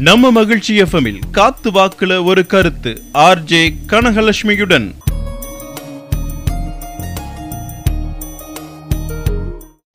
நம்ம 0.00 0.30
மகிழ்ச்சி 0.30 0.82
எஃப்எம்மில் 0.82 1.18
காத்து 1.30 1.70
வாக்குல 1.70 2.24
ஒரு 2.24 2.46
கருத்து. 2.46 3.02
ஆர்ஜே 3.14 3.74
கனகலட்சுமியுடன். 3.86 4.94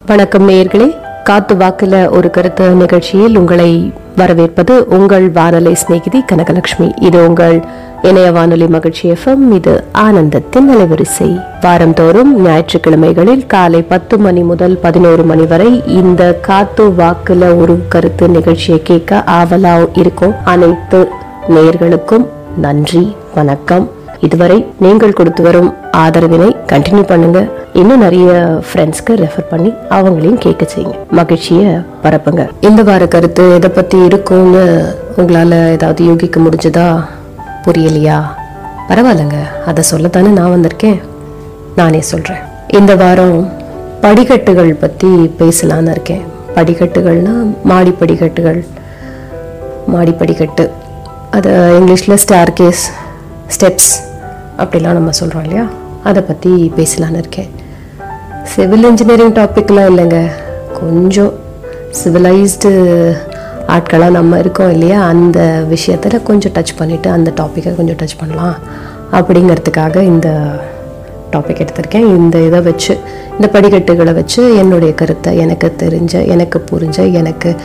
வணக்கம் 0.05 0.49
நேயர்களே. 0.49 0.95
காத்து 1.23 1.55
வாக்குல 1.55 2.09
ஒரு 2.09 2.29
கருத்து 2.29 2.69
நிகழ்ச்சியில் 2.69 3.37
உங்களை 3.37 3.93
வரவேற்பது 4.15 4.85
உங்கள் 4.87 5.29
வானொலி 5.29 5.75
சிநேகிதி 5.75 6.23
கனகலட்சுமி. 6.31 7.03
இது 7.03 7.27
உங்கள் 7.27 7.65
இணைய 8.07 8.31
வானொலி 8.35 8.67
மகிழ்ச்சி 8.73 9.03
எஃப்எம் 9.11 9.43
இது 9.57 9.73
ஆனந்தத்தின் 10.03 10.67
அலைவரிசை. 10.73 11.29
வாரந்தோறும் 11.63 12.31
ஞாயிற்றுக்கிழமைகளில் 12.45 13.43
காலை 13.53 13.81
பத்து 13.91 14.15
மணி 14.25 14.41
முதல் 14.49 14.75
பதினோரு 14.85 15.23
மணி 15.23 15.45
வரை 15.51 15.69
இந்த 15.99 16.23
காத்து 16.47 16.83
வாக்குல 16.99 17.49
ஒரு 17.61 17.75
கருத்து 17.93 18.27
நிகழ்ச்சியை 18.27 18.79
கேட்க 18.83 19.23
ஆவலா 19.39 19.73
இருக்கும். 20.01 20.35
அனைத்து 20.53 21.01
நேயர்களுக்கும் 21.55 22.25
நன்றி 22.65 23.03
வணக்கம். 23.35 23.89
இதுவரை 24.19 24.59
நீங்கள் 24.83 25.17
கொடுத்து 25.19 25.43
வரும் 25.43 25.73
ஆதரவினை 26.03 26.51
கண்டினியூ 26.71 27.05
பண்ணுங்க. 27.13 27.39
இன்னும் 27.73 28.03
நிறைய 28.05 28.29
ஃப்ரெண்ட்ஸ்க்கு 28.67 29.13
ரெஃபர் 29.23 29.49
பண்ணி 29.49 29.73
அவங்களையும் 29.89 30.41
கேட்க 30.45 30.65
செய்யுங்க. 30.75 30.95
மகிழ்ச்சியை 31.11 31.67
பரப்புங்க. 32.03 32.49
இந்த 32.69 32.83
வார 32.83 33.07
கருத்து 33.07 33.53
எதை 33.53 33.69
பத்தி 33.69 33.97
இருக்கும்னு 34.09 34.65
உங்களால 35.17 35.71
ஏதாவது 35.71 36.05
யூகிக்க 36.05 36.39
முடிஞ்சதா? 36.39 36.89
புரியலையா? 37.65 38.17
பரவாயில்லைங்க 38.89 39.37
அதை 39.65 39.83
சொல்லத்தானே 39.91 40.31
நான் 40.37 40.53
வந்திருக்கேன். 40.55 40.99
நானே 41.75 42.01
சொல்கிறேன் 42.01 42.43
இந்த 42.67 42.95
வாரம் 42.95 43.37
படிக்கட்டுகள் 44.01 44.73
பற்றி 44.73 45.07
பேசலான்னு 45.39 45.93
இருக்கேன். 45.95 46.23
படிக்கட்டுகள்னா 46.55 47.33
மாடி 47.63 47.91
படிக்கட்டுகள் 47.91 48.59
மாடி 49.93 50.11
படிக்கட்டு 50.11 50.65
அது 51.31 51.51
இங்கிலீஷில் 51.79 52.21
ஸ்டார் 52.23 52.53
கேஸ் 52.53 52.83
ஸ்டெப்ஸ் 53.55 53.91
அப்படிலாம் 54.57 54.97
நம்ம 54.99 55.11
சொல்கிறோம் 55.11 55.43
இல்லையா? 55.43 55.65
அதை 56.03 56.21
பற்றி 56.21 56.51
பேசலான்னு 56.77 57.21
இருக்கேன். 57.23 57.49
சிவில் 58.43 58.83
இன்ஜினியரிங் 58.83 59.33
டாப்பிக்லாம் 59.33 59.89
இல்லைங்க. 59.91 60.19
கொஞ்சம் 60.79 61.33
சிவிலைஸ்டு 61.99 62.71
ஆட்களாக 63.67 64.11
நம்ம 64.11 64.37
இருக்கோம் 64.37 64.71
இல்லையா? 64.71 65.07
அந்த 65.07 65.65
விஷயத்தில் 65.69 66.23
கொஞ்சம் 66.23 66.51
டச் 66.51 66.75
பண்ணிவிட்டு 66.79 67.07
அந்த 67.07 67.31
டாப்பிக்கை 67.31 67.75
கொஞ்சம் 67.75 67.95
டச் 67.95 68.17
பண்ணலாம் 68.17 68.55
அப்படிங்கிறதுக்காக 69.11 70.01
இந்த 70.01 70.45
டாபிக் 71.31 71.67
எடுத்திருக்கேன். 71.67 72.07
இந்த 72.17 72.37
இதை 72.37 72.61
வச்சு 72.61 72.97
இந்த 73.31 73.47
படிக்கட்டுகளை 73.47 74.13
வச்சு 74.13 74.55
என்னுடைய 74.57 74.93
கருத்தை 74.93 75.37
எனக்கு 75.37 75.73
தெரிஞ்ச 75.77 76.27
எனக்கு 76.27 76.63
புரிஞ்ச 76.71 77.13
எனக்கு 77.13 77.55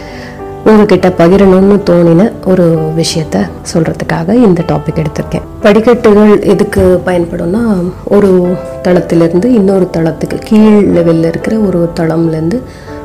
உங்ககிட்ட 0.65 1.09
பகிரணும்னு 1.09 1.81
தோணின 1.91 2.33
ஒரு 2.47 2.93
விஷயத்த 2.97 3.49
சொல்கிறதுக்காக 3.75 4.29
இந்த 4.29 4.63
டாபிக் 4.69 5.05
எடுத்திருக்கேன். 5.05 5.43
படிக்கட்டுகள் 5.61 6.43
எதுக்கு 6.43 7.01
பயன்படும்னா 7.07 7.93
ஒரு 8.05 8.57
தளத்திலிருந்து 8.83 9.55
இன்னொரு 9.55 9.89
தளத்துக்கு 9.93 10.39
கீழ் 10.45 10.97
லெவலில் 10.97 11.25
இருக்கிற 11.25 11.57
ஒரு 11.57 11.91
தளம்லேருந்து 12.01 12.61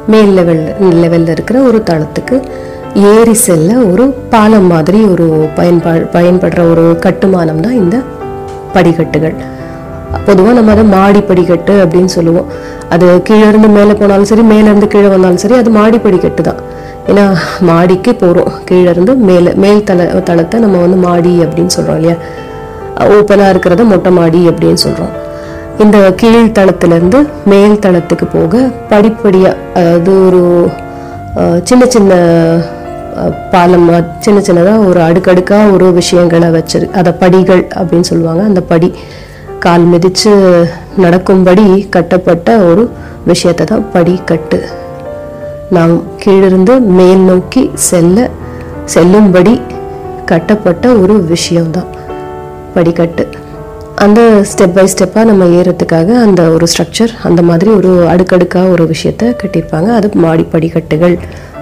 மேல் 0.07 0.33
லெவல் 0.33 0.75
லெவலில் 0.81 1.30
இருக்கிற 1.30 1.59
ஒரு 1.59 1.83
தளத்துக்கு 1.83 2.41
ஏரி 3.13 3.33
செல்ல 3.45 3.71
ஒரு 3.91 4.03
பாலம் 4.33 4.67
மாதிரி 4.73 4.99
ஒரு 5.13 5.25
பயன்பா 5.57 5.93
பயன்படுற 6.13 6.61
ஒரு 6.73 6.83
கட்டுமானம் 7.05 7.63
தான் 7.65 7.79
இந்த 7.81 7.95
படிக்கட்டுகள். 8.75 9.35
பொதுவாக 10.27 10.53
நம்ம 10.57 10.71
அதை 10.75 10.85
மாடி 10.93 11.21
படிக்கட்டு 11.29 11.73
அப்படின்னு 11.83 12.11
சொல்லுவோம். 12.17 12.47
அது 12.93 13.05
கீழே 13.27 13.45
இருந்து 13.52 13.69
மேலே 13.77 13.93
போனாலும் 14.02 14.29
சரி 14.31 14.43
மேலேருந்து 14.52 14.87
கீழே 14.93 15.09
வந்தாலும் 15.13 15.41
சரி 15.43 15.55
அது 15.61 15.71
மாடி 15.79 15.97
படிக்கட்டு 16.05 16.43
தான். 16.47 16.61
ஏன்னா 17.09 17.25
மாடிக்கு 17.69 18.11
போகிறோம் 18.21 18.52
கீழே 18.69 18.87
இருந்து 18.93 19.13
மேலே 19.30 19.52
மேல் 19.63 19.83
தள 19.89 20.05
தளத்தை 20.30 20.59
நம்ம 20.65 20.80
வந்து 20.85 20.99
மாடி 21.07 21.33
அப்படின்னு 21.45 21.75
சொல்கிறோம் 21.77 21.99
இல்லையா? 21.99 22.15
ஓப்பனாக 23.15 23.52
இருக்கிறத 23.53 23.85
மொட்டை 23.91 24.11
மாடி 24.20 24.41
அப்படின்னு 24.52 24.81
சொல்கிறோம் 24.86 25.14
இந்த 25.83 25.97
கீழ் 26.21 26.55
தளத்துலேருந்து 26.58 27.20
மேல் 27.52 27.81
தளத்துக்கு 27.86 28.25
போக 28.37 28.64
படிப்படியாக 28.93 29.61
அதாவது 29.80 30.14
ஒரு 30.27 30.41
சின்ன 31.70 31.83
சின்ன 31.95 32.14
பாலம் 33.52 33.89
சின்ன 34.26 34.39
சின்னதாக 34.48 34.87
ஒரு 34.89 34.99
அடுக்கடுக்காக 35.08 35.73
ஒரு 35.76 35.87
விஷயங்களை 35.99 36.48
வச்சிரு 36.55 36.87
அதை 36.99 37.11
படிகள் 37.21 37.64
அப்படின்னு 37.80 38.08
சொல்லுவாங்க. 38.11 38.42
அந்த 38.49 38.61
படி 38.71 38.89
கால் 39.65 39.86
மிதிச்சு 39.92 40.31
நடக்கும்படி 41.03 41.65
கட்டப்பட்ட 41.95 42.58
ஒரு 42.70 42.83
விஷயத்தை 43.31 43.65
தான் 43.71 43.86
படிக்கட்டு. 43.93 44.59
நாம் 45.76 45.93
கீழிருந்து 46.23 46.73
மேல் 46.98 47.23
நோக்கி 47.30 47.64
செல்ல 47.89 48.27
செல்லும்படி 48.95 49.55
கட்டப்பட்ட 50.32 50.86
ஒரு 51.03 51.15
விஷயம்தான் 51.33 51.89
படிக்கட்டு. 52.76 53.26
அந்த 54.05 54.21
ஸ்டெப் 54.49 54.76
பை 54.76 54.86
ஸ்டெப்பாக 54.93 55.30
நம்ம 55.30 55.45
ஏறத்துக்காக 55.59 56.09
அந்த 56.26 56.42
ஒரு 56.55 56.65
ஸ்ட்ரக்சர் 56.71 57.14
அந்த 57.30 57.42
மாதிரி 57.49 57.70
ஒரு 57.80 57.92
அடுக்கடுக்காக 58.14 58.73
ஒரு 58.76 58.86
விஷயத்த 58.93 59.33
கட்டியிருப்பாங்க. 59.42 59.89
அது 59.99 60.09
மாடி 60.26 60.45
படிக்கட்டுகள் 60.55 61.15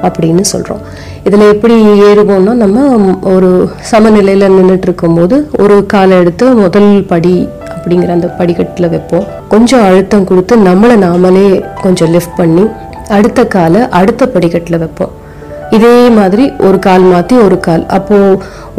அப்படின்னு 0.07 0.43
சொல்கிறோம் 0.51 0.81
இதில் 1.27 1.45
எப்படி 1.53 1.75
ஏறுவோம்னா 2.07 2.53
நம்ம 2.63 2.85
ஒரு 3.33 3.49
சமநிலையில் 3.91 4.55
நின்றுட்டு 4.57 4.87
இருக்கும்போது 4.89 5.35
ஒரு 5.63 5.75
காலை 5.93 6.17
எடுத்து 6.17 6.45
முதல் 6.63 6.91
படி 7.11 7.35
அப்படிங்கிற 7.75 8.11
அந்த 8.17 8.29
படிக்கட்டில் 8.39 8.91
வைப்போம். 8.93 9.25
கொஞ்சம் 9.53 9.83
அழுத்தம் 9.87 10.27
கொடுத்து 10.29 10.53
நம்மளை 10.69 10.95
நாமளே 11.05 11.47
கொஞ்சம் 11.81 12.11
லிஃப்ட் 12.15 12.37
பண்ணி 12.37 12.65
அடுத்த 13.17 13.41
காலை 13.55 13.81
அடுத்த 13.99 14.27
படிக்கட்டில் 14.35 14.81
வைப்போம். 14.83 15.13
இதே 15.77 15.95
மாதிரி 16.17 16.43
ஒரு 16.67 16.77
கால் 16.79 17.05
மாற்றி 17.11 17.35
ஒரு 17.45 17.57
கால். 17.67 17.83
அப்போ 17.97 18.17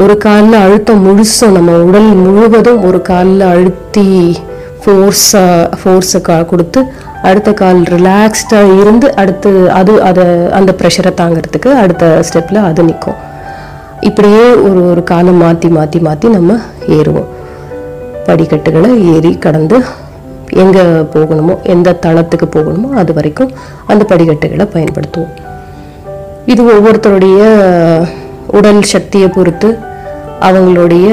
ஒரு 0.03 0.15
காலில் 0.25 0.57
அழுத்தம் 0.65 1.03
முழுசும் 1.07 1.55
நம்ம 1.57 1.79
உடல் 1.89 2.11
முழுவதும் 2.25 2.83
ஒரு 2.89 3.01
காலில் 3.11 3.45
அழுத்தி 3.53 4.07
ஃபோர்ஸை 4.83 5.45
ஃபோர்ஸை 5.81 6.21
கா 6.29 6.37
கொடுத்து 6.51 6.81
அடுத்த 7.25 7.53
கால் 7.53 7.81
ரிலாக்ஸ்டாக 7.81 8.81
இருந்து 8.81 9.15
அடுத்து 9.15 9.71
அது 9.71 10.03
அதை 10.03 10.25
அந்த 10.51 10.75
ப்ரெஷரை 10.79 11.13
தாங்கிறதுக்கு 11.17 11.73
அடுத்த 11.75 12.23
ஸ்டெப்பில் 12.29 12.65
அது 12.65 12.83
நிற்கும் 12.83 13.21
இப்படியே 14.01 14.53
ஒரு 14.55 14.91
ஒரு 14.91 15.05
காலை 15.05 15.33
மாற்றி 15.33 15.69
மாற்றி 15.69 15.99
மாற்றி 15.99 16.29
நம்ம 16.29 16.57
ஏறுவோம். 16.89 17.29
படிக்கட்டுகளை 18.25 19.15
ஏறி 19.15 19.39
கடந்து 19.39 19.85
எங்கே 20.51 20.83
போகணுமோ 21.15 21.63
எந்த 21.63 21.99
தளத்துக்கு 22.03 22.47
போகணுமோ 22.47 22.91
அது 22.91 23.13
வரைக்கும் 23.13 23.53
அந்த 23.87 24.05
படிக்கட்டுகளை 24.05 24.69
பயன்படுத்துவோம். 24.73 25.33
இது 26.47 26.63
ஒவ்வொருத்தருடைய 26.65 27.41
உடல் 28.47 28.83
சக்தியை 28.83 29.29
பொறுத்து 29.29 29.79
அவங்களுடைய 30.41 31.09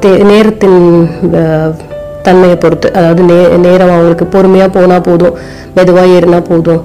தே- 0.00 0.24
நேரத்தின் 0.24 0.80
தன்மையை 2.22 2.56
பொறுத்து. 2.56 2.92
அதாவது 2.92 3.22
நே 3.22 3.56
நேரம் 3.56 3.90
அவங்களுக்கு 3.90 4.26
பொறுமையாக 4.26 4.80
போனால் 4.80 5.00
போதும். 5.00 5.34
மெதுவாக 5.74 6.06
ஏறினா 6.06 6.40
போதும். 6.40 6.84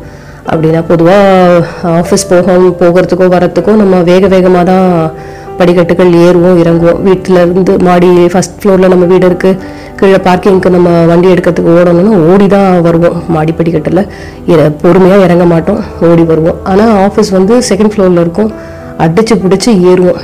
அப்படின்னா 0.49 0.83
பொதுவாக 0.87 1.63
ஆஃபீஸ் 1.83 2.29
போக 2.29 2.51
போகிறதுக்கோ 2.51 3.27
வரத்துக்கோ 3.27 3.75
நம்ம 3.75 4.01
வேக 4.01 4.27
வேகமாக 4.27 4.63
தான் 4.63 5.11
படிக்கட்டுகள் 5.57 6.09
ஏறுவோம் 6.09 6.61
இறங்குவோம். 6.63 7.01
வீட்டில் 7.01 7.35
இருந்து 7.35 7.79
மாடி 7.79 8.27
ஃபர்ஸ்ட் 8.27 8.65
ஃப்ளோரில் 8.65 8.87
நம்ம 8.87 9.05
வீடு 9.05 9.29
இருக்குது 9.29 9.57
கீழே 9.95 10.15
பார்க்கிங்க்கு 10.15 10.69
நம்ம 10.69 11.05
வண்டி 11.05 11.27
எடுக்கிறதுக்கு 11.27 11.77
ஓடணும்னா 11.77 12.33
ஓடி 12.33 12.47
தான் 12.47 12.81
வருவோம். 12.81 13.23
மாடி 13.27 13.51
படிக்கட்டில் 13.51 14.07
இற- 14.45 14.69
பொறுமையாக 14.69 15.23
இறங்க 15.23 15.45
மாட்டோம் 15.45 15.83
ஓடி 16.01 16.23
வருவோம். 16.23 16.59
ஆனால் 16.63 17.09
ஆஃபீஸ் 17.09 17.31
வந்து 17.31 17.59
செகண்ட் 17.69 17.91
ஃப்ளோரில் 17.95 18.19
இருக்கும். 18.19 18.53
அடித்து 18.97 19.35
பிடிச்சி 19.35 19.69
ஏறுவோம். 19.69 20.19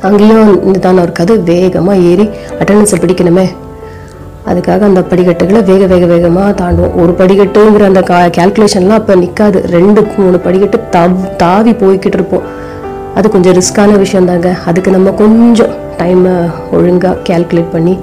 அங்கேயும் 0.00 0.70
தானே 0.70 1.02
இருக்காது 1.02 1.42
வேகமாக 1.42 1.98
ஏறி 1.98 2.30
அட்டண்டன்ஸை 2.58 2.94
பிடிக்கணுமே. 3.00 3.48
அதுக்காக 4.50 4.84
அந்த 4.88 5.00
படிக்கட்டுகளை 5.10 5.60
வேக 5.70 5.86
வேக 5.92 6.04
வேகமாக 6.12 6.50
தாண்டுவோம். 6.60 6.94
ஒரு 7.02 7.12
படிக்கட்டுங்கிற 7.20 7.84
அந்த 7.90 8.02
கா 8.10 8.18
கேல்குலேஷன்லாம் 8.38 9.00
அப்போ 9.00 9.14
நிற்காது 9.22 9.58
ரெண்டு 9.76 10.00
மூணு 10.18 10.38
படிக்கட்டு 10.46 10.78
தவ் 10.96 11.16
தாவி 11.42 11.72
போய்கிட்டு 11.82 12.18
இருப்போம். 12.18 12.46
அது 13.18 13.26
கொஞ்சம் 13.34 13.56
ரிஸ்கான 13.58 13.96
விஷயந்தாங்க 14.04 14.48
அதுக்கு 14.70 14.90
நம்ம 14.96 15.10
கொஞ்சம் 15.20 15.72
டைமை 16.00 16.34
ஒழுங்காக 16.78 17.16
கேல்குலேட் 17.28 17.72
பண்ணி 17.74 17.94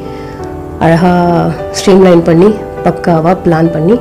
அழகாக 0.85 1.51
ஸ்ட்ரீம்லைன் 1.77 2.23
பண்ணி 2.29 2.49
பக்காவாக 2.85 3.35
பிளான் 3.45 3.69
பண்ணி 3.75 3.95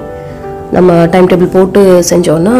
நம்ம 0.76 0.92
டைம் 1.12 1.28
டேபிள் 1.32 1.54
போட்டு 1.56 1.80
செஞ்சோன்னா 2.10 2.54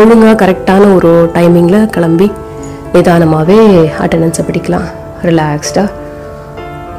ஒழுங்காக 0.00 0.36
கரெக்டான 0.42 0.84
ஒரு 0.94 1.12
டைமிங்கில் 1.36 1.88
கிளம்பி 1.96 2.28
நிதானமாகவே 2.94 3.58
அட்டண்டன்ஸை 4.04 4.44
பிடிக்கலாம். 4.48 4.88
ரிலாக்ஸ்டாக 5.28 5.88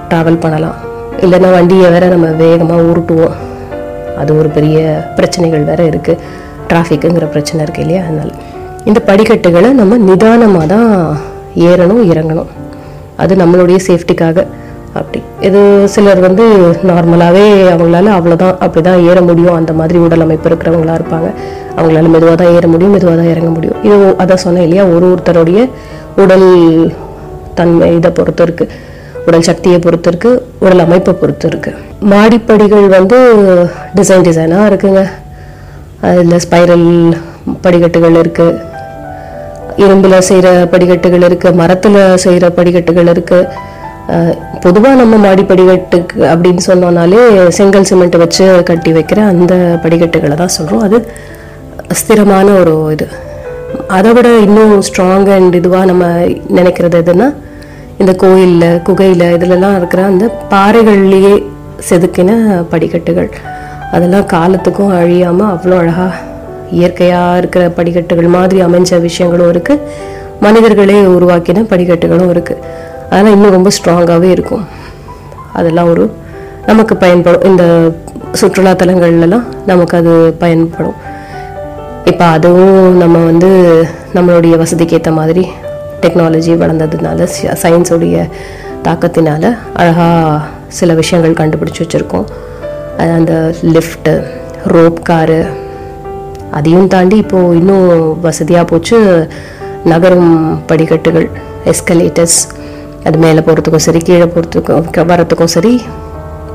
ட்ராவல் 0.09 0.43
பண்ணலாம். 0.45 0.77
இல்லைன்னா 1.25 1.49
வண்டியை 1.57 1.87
வேற 1.95 2.05
நம்ம 2.07 2.27
வேகமாக 2.43 2.87
உருட்டுவோம் 2.91 3.35
அது 4.21 4.31
ஒரு 4.39 4.49
பெரிய 4.57 4.77
பிரச்சனைகள் 5.17 5.67
வேற 5.69 5.81
இருக்குது 5.91 6.21
டிராஃபிக்குங்கிற 6.69 7.25
பிரச்சனை 7.33 7.59
இருக்கு 7.65 7.83
இல்லையா? 7.83 8.01
அதனால 8.07 8.29
இந்த 8.89 8.99
படிக்கட்டுகளை 9.09 9.69
நம்ம 9.81 9.97
நிதானமாக 10.09 10.65
தான் 10.73 10.89
ஏறணும் 11.67 12.03
இறங்கணும். 12.11 12.49
அது 13.23 13.33
நம்மளுடைய 13.35 13.77
சேஃப்டிக்காக 13.87 14.45
அப்படி. 14.99 15.19
இது 15.47 15.59
சிலர் 15.93 16.21
வந்து 16.27 16.45
நார்மலாகவே 16.89 17.43
அவங்களால 17.73 18.13
அவ்வளோதான் 18.17 18.55
அப்படி 18.65 18.81
தான் 18.89 19.03
ஏற 19.09 19.21
முடியும். 19.29 19.55
அந்த 19.59 19.73
மாதிரி 19.79 19.97
உடல் 20.05 20.25
அமைப்பு 20.25 20.49
இருக்கிறவங்களா 20.49 20.97
இருப்பாங்க. 20.99 21.29
அவங்களால 21.77 22.09
மெதுவாக 22.15 22.35
தான் 22.43 22.53
ஏற 22.57 22.67
முடியும் 22.67 22.93
மெதுவாக 22.97 23.17
தான் 23.21 23.31
இறங்க 23.33 23.49
முடியும். 23.57 23.79
இது 23.87 23.97
அதான் 24.23 24.43
சொன்னேன் 24.45 24.65
இல்லையா? 24.67 24.85
ஒரு 24.95 25.07
ஒருத்தருடைய 25.13 25.59
உடல் 26.23 26.47
தன்மை 27.59 27.89
இதை 27.97 28.11
பொறுத்து 28.19 28.43
இருக்குது 28.47 28.87
உடல் 29.29 29.47
சக்தியை 29.49 29.77
பொறுத்து 29.85 30.09
இருக்கு 30.11 30.31
உடல் 30.63 30.83
அமைப்பை 30.85 31.13
பொறுத்து 31.21 31.47
இருக்கு 31.51 31.71
மாடிப்படிகள் 32.11 32.85
வந்து 32.97 33.17
டிசைன் 33.97 34.25
டிசைனாக 34.27 34.69
இருக்குங்க. 34.71 35.01
அதில் 36.09 36.41
ஸ்பைரல் 36.45 36.87
படிக்கட்டுகள் 37.65 38.17
இருக்கு. 38.21 38.47
இரும்பில் 39.83 40.25
செய்கிற 40.29 40.47
படிக்கட்டுகள் 40.73 41.25
இருக்கு 41.27 41.49
மரத்தில் 41.61 41.99
செய்கிற 42.23 42.45
படிக்கட்டுகள் 42.59 43.09
இருக்கு. 43.13 43.39
பொதுவாக 44.63 44.99
நம்ம 44.99 45.17
மாடி 45.25 45.43
படிக்கட்டுக்கு 45.49 46.19
அப்படின்னு 46.31 46.61
சொன்னோம்னாலே 46.67 47.23
செங்கல் 47.57 47.87
சிமெண்ட் 47.89 48.17
வச்சு 48.23 48.45
கட்டி 48.69 48.91
வைக்கிற 48.97 49.19
அந்த 49.33 49.53
படிக்கட்டுகளை 49.83 50.35
தான் 50.41 50.55
சொல்கிறோம் 50.57 50.85
அது 50.87 50.99
ஸ்திரமான 51.99 52.47
ஒரு 52.61 52.73
இது. 52.95 53.07
அதை 53.97 54.11
விட 54.17 54.29
இன்னும் 54.45 54.73
ஸ்ட்ராங் 54.87 55.29
அண்ட் 55.35 55.55
இதுவாக 55.59 55.89
நம்ம 55.91 56.05
நினைக்கிறது 56.57 56.97
எதுன்னா 57.03 57.27
இந்த 58.01 58.11
கோயிலில் 58.23 58.81
குகையில் 58.87 59.23
இதுலலாம் 59.35 59.77
இருக்கிற 59.79 60.01
அந்த 60.11 60.25
பாறைகள்லேயே 60.51 61.33
செதுக்கின 61.87 62.29
படிக்கட்டுகள். 62.71 63.29
அதெல்லாம் 63.95 64.25
காலத்துக்கும் 64.35 64.93
அழியாமல் 64.99 65.51
அவ்வளோ 65.53 65.75
அழகாக 65.81 66.15
இயற்கையாக 66.79 67.37
இருக்கிற 67.41 67.63
படிக்கட்டுகள் 67.77 68.29
மாதிரி 68.37 68.59
அமைஞ்ச 68.67 68.99
விஷயங்களும் 69.07 69.51
இருக்குது 69.53 69.85
மனிதர்களே 70.45 70.97
உருவாக்கின 71.15 71.65
படிக்கட்டுகளும் 71.73 72.31
இருக்குது 72.35 72.63
அதெல்லாம் 73.11 73.35
இன்னும் 73.37 73.55
ரொம்ப 73.57 73.69
ஸ்ட்ராங்காகவே 73.77 74.29
இருக்கும். 74.35 74.65
அதெல்லாம் 75.59 75.89
ஒரு 75.93 76.03
நமக்கு 76.71 76.95
பயன்படும். 77.03 77.45
இந்த 77.51 77.63
சுற்றுலாத்தலங்கள்லாம் 78.39 79.47
நமக்கு 79.71 79.95
அது 80.01 80.13
பயன்படும். 80.43 80.99
இப்போ 82.11 82.25
அதுவும் 82.35 82.97
நம்ம 83.03 83.17
வந்து 83.31 83.49
நம்மளுடைய 84.17 84.55
வசதிக்கு 84.61 84.95
ஏற்ற 84.97 85.11
மாதிரி 85.21 85.43
டெக்னாலஜி 86.01 86.53
வளர்ந்ததுனால 86.63 87.27
சயின்ஸுடைய 87.63 88.17
தாக்கத்தினால் 88.87 89.47
அழகாக 89.73 90.41
சில 90.79 90.93
விஷயங்கள் 90.93 91.39
கண்டுபிடிச்சி 91.39 91.81
வச்சுருக்கோம். 91.83 92.27
அது 92.97 93.11
அந்த 93.19 93.33
லிஃப்ட்டு 93.75 94.13
ரோப் 94.73 95.01
காரு 95.09 95.39
அதையும் 96.57 96.87
தாண்டி 96.87 97.17
இப்போது 97.23 97.57
இன்னும் 97.57 98.19
வசதியாக 98.21 98.65
போச்சு. 98.65 98.99
நகரும் 99.91 100.31
படிக்கட்டுகள் 100.65 101.27
எஸ்கலேட்டர்ஸ் 101.71 102.39
அது 103.03 103.17
மேலே 103.17 103.39
போகிறதுக்கும் 103.39 103.85
சரி 103.87 103.99
கீழே 103.99 104.25
போகிறதுக்கும் 104.33 105.09
வரத்துக்கும் 105.11 105.53
சரி 105.55 105.73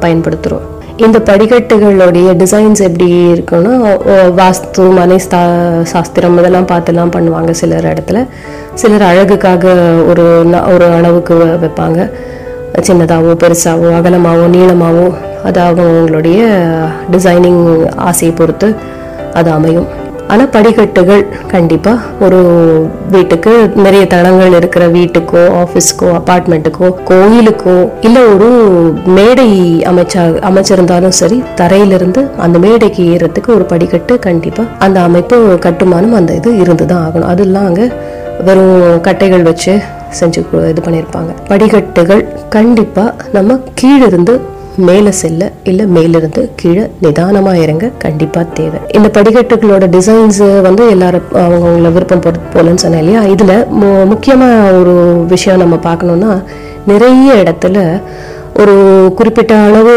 பயன்படுத்துகிறோம் 0.00 0.66
இந்த 0.96 1.18
படிக்கட்டுகளுடைய 1.18 2.28
டிசைன்ஸ் 2.32 2.82
எப்படி 2.82 3.32
இருக்குன்னா 3.32 3.98
வாஸ்து 4.36 4.94
மனை 4.94 5.16
ஸ்தா 5.16 5.82
சாஸ்திரம் 5.82 6.38
இதெல்லாம் 6.38 6.64
பார்த்துலாம் 6.64 7.10
பண்ணுவாங்க 7.10 7.50
சிலர் 7.50 7.84
இடத்துல. 7.84 8.26
சிலர் 8.74 9.02
அழகுக்காக 9.02 9.68
ஒரு 10.08 10.44
ஒரு 10.74 10.84
அளவுக்கு 10.84 11.34
வ- 11.34 11.64
வைப்பாங்க. 11.64 12.10
சின்னதாகவோ 12.80 13.34
பெருசாகவோ 13.34 13.96
அகலமாகவோ 13.98 14.46
நீளமாகவோ 14.52 15.14
அது 15.44 15.60
அவங்களுடைய 15.60 16.64
டிசைனிங் 17.12 17.94
ஆசையை 17.94 18.36
பொறுத்து 18.36 18.74
அது 19.34 19.50
அமையும். 19.50 20.02
ஆனால் 20.28 20.50
படிக்கட்டுகள் 20.50 21.22
கண்டிப்பாக 21.46 22.00
ஒரு 22.20 22.38
வீட்டுக்கு 23.10 23.52
நிறைய 23.76 24.06
தளங்கள் 24.06 24.52
இருக்கிற 24.52 24.86
வீட்டுக்கோ 24.88 25.42
ஆஃபீஸ்க்கோ 25.62 26.08
அப்பார்ட்மெண்ட்டுக்கோ 26.18 26.88
கோயிலுக்கோ 27.04 27.76
இல்லை 28.00 28.22
ஒரு 28.34 28.48
மேடை 29.06 29.48
அமைச்சா 29.84 30.22
அமைச்சிருந்தாலும் 30.48 31.08
சரி 31.08 31.42
தரையிலிருந்து 31.54 32.30
அந்த 32.38 32.58
மேடைக்கு 32.58 33.02
ஏறத்துக்கு 33.04 33.46
ஒரு 33.46 33.64
படிக்கட்டு 33.64 34.18
கண்டிப்பாக 34.18 34.68
அந்த 34.78 35.00
அமைப்பு 35.00 35.58
கட்டுமானம் 35.58 36.12
அந்த 36.12 36.34
இது 36.34 36.58
இருந்து 36.58 36.86
தான் 36.86 37.04
ஆகணும். 37.06 37.28
அதெல்லாம் 37.28 37.64
அங்கே 37.64 37.86
வெறும் 38.40 39.00
கட்டைகள் 39.00 39.42
வச்சு 39.42 39.74
செஞ்சு 40.20 40.40
இது 40.70 40.80
பண்ணியிருப்பாங்க 40.80 41.30
படிக்கட்டுகள் 41.48 42.24
கண்டிப்பாக 42.48 43.12
நம்ம 43.32 43.58
கீழிருந்து 43.74 44.34
மேலே 44.76 45.10
செல்ல 45.10 45.52
இல்லை 45.62 45.86
மேலிருந்து 45.86 46.52
கீழே 46.56 46.90
நிதானமாக 47.00 47.58
இறங்க 47.58 47.90
கண்டிப்பாக 47.98 48.46
தேவை. 48.54 48.80
இந்த 48.92 49.08
படிக்கட்டுகளோட 49.08 49.86
டிசைன்ஸ் 49.96 50.60
வந்து 50.62 50.90
எல்லாரும் 50.90 51.22
அவங்கவுங்கள 51.32 51.92
விருப்பம் 51.92 52.20
பொறுத்து 52.20 52.60
போலன்னு 52.60 52.74
சொன்னேன் 52.74 53.00
இல்லையா? 53.00 53.22
இதில் 53.22 53.66
மு 53.68 54.04
முக்கியமாக 54.04 54.72
ஒரு 54.72 55.24
விஷயம் 55.28 55.58
நம்ம 55.58 55.76
பார்க்கணுன்னா 55.76 56.42
நிறைய 56.86 57.34
இடத்துல 57.34 58.00
ஒரு 58.62 58.74
குறிப்பிட்ட 59.18 59.54
அளவு 59.66 59.92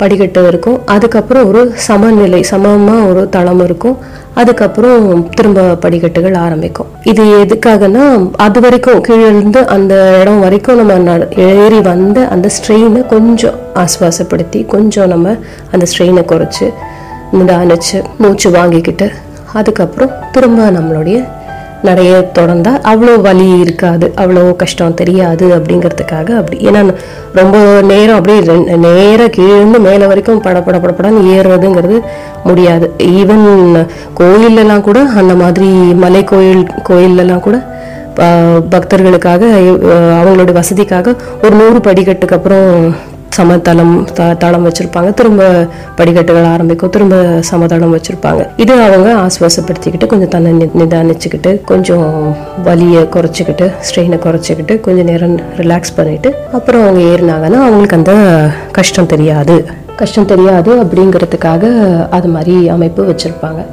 படிக்கட்டு 0.00 0.40
இருக்கும். 0.48 0.78
அதுக்கப்புறம் 0.94 1.46
ஒரு 1.50 1.60
சமநிலை 1.86 2.40
சமமாக 2.42 3.06
ஒரு 3.10 3.22
தளம் 3.28 3.62
இருக்கும். 3.64 3.96
அதுக்கப்புறம் 4.40 5.06
திரும்ப 5.36 5.62
படிக்கட்டுகள் 5.84 6.36
ஆரம்பிக்கும். 6.44 6.90
இது 7.10 7.24
எதுக்காகனா 7.44 8.04
அது 8.46 8.60
வரைக்கும் 8.60 9.00
கீழே 9.00 9.26
இருந்து 9.32 9.60
அந்த 9.66 9.94
இடம் 10.20 10.40
வரைக்கும் 10.40 10.80
நம்ம 10.80 11.18
ஏறி 11.48 11.80
வந்த 11.90 12.20
அந்த 12.34 12.48
ஸ்ட்ரெயினை 12.56 13.02
கொஞ்சம் 13.06 13.58
ஆஸ்வாசப்படுத்தி 13.84 14.62
கொஞ்சம் 14.74 15.10
நம்ம 15.14 15.36
அந்த 15.70 15.86
ஸ்ட்ரெயினை 15.92 16.24
குறைச்சி 16.32 16.68
நிதானிச்சு 17.38 17.98
மூச்சு 18.18 18.50
வாங்கிக்கிட்டு 18.50 19.08
அதுக்கப்புறம் 19.52 20.12
திரும்ப 20.32 20.70
நம்மளுடைய 20.70 21.16
நிறைய 21.88 22.12
தொடர்ந்தால் 22.38 22.80
அவ்வளோ 22.92 23.14
வலி 23.26 23.46
இருக்காது 23.64 24.06
அவ்வளோ 24.22 24.42
கஷ்டம் 24.62 24.96
தெரியாது 25.00 25.46
அப்படிங்கிறதுக்காக 25.56 26.28
அப்படி. 26.40 26.56
ஏன்னா 26.68 26.80
ரொம்ப 27.40 27.56
நேரம் 27.90 28.18
அப்படியே 28.18 28.40
நேராக 28.86 29.28
கீழேருந்து 29.36 29.80
மேலே 29.88 30.06
வரைக்கும் 30.12 30.42
பட 30.46 30.60
பட 30.66 30.78
படப்படன்னு 30.84 31.28
ஏறுறதுங்கிறது 31.36 31.98
முடியாது. 32.48 32.88
ஈவன் 33.18 33.46
கோயிலெல்லாம் 34.20 34.86
கூட 34.88 35.00
அந்த 35.22 35.34
மாதிரி 35.42 35.70
மலை 36.04 36.24
கோயில் 36.32 36.64
கோயிலெல்லாம் 36.90 37.46
கூட 37.48 37.58
பக்தர்களுக்காக 38.72 39.42
அவங்களோட 39.58 39.92
அவங்களுடைய 40.18 40.54
வசதிக்காக 40.58 41.14
ஒரு 41.44 41.54
நூறு 41.60 41.78
படிக்கட்டுக்கு 41.86 42.36
அப்புறம் 42.38 42.68
சமதளம் 43.32 44.08
த- 44.14 44.34
தளம் 44.34 44.68
வச்சிருப்பாங்க. 44.68 45.14
திரும்ப 45.14 45.66
படிக்கட்டுகள் 45.96 46.44
ஆரம்பிக்கும் 46.44 46.90
திரும்ப 46.90 47.36
சமதளம் 47.40 47.96
வச்சிருப்பாங்க. 47.96 48.48
இது 48.56 48.72
அவங்க 48.72 49.14
ஆஸ்வாசப்படுத்திக்கிட்டு 49.14 50.06
கொஞ்சம் 50.06 50.28
தன்னை 50.28 50.52
நி- 50.52 50.78
நிதானிச்சுக்கிட்டு 50.78 51.64
கொஞ்சம் 51.64 52.36
வலியை 52.64 53.02
குறைச்சிக்கிட்டு 53.02 53.72
ஸ்ட்ரெயினை 53.80 54.18
குறைச்சிக்கிட்டு 54.18 54.80
கொஞ்சம் 54.80 55.04
நேரம் 55.04 55.40
ரிலாக்ஸ் 55.56 55.96
பண்ணிட்டு 55.96 56.34
அப்புறம் 56.52 56.80
அவங்க 56.80 57.00
ஏறினாங்கன்னா 57.00 57.60
அவங்களுக்கு 57.60 57.96
அந்த 57.96 58.14
கஷ்டம் 58.72 59.06
தெரியாது. 59.06 59.66
கஷ்டம் 59.96 60.26
தெரியாது 60.26 60.82
அப்படிங்கிறதுக்காக 60.82 61.62
அது 62.08 62.28
மாதிரி 62.28 62.68
அமைப்பு 62.68 63.14
வச்சுருப்பாங்க. 63.14 63.64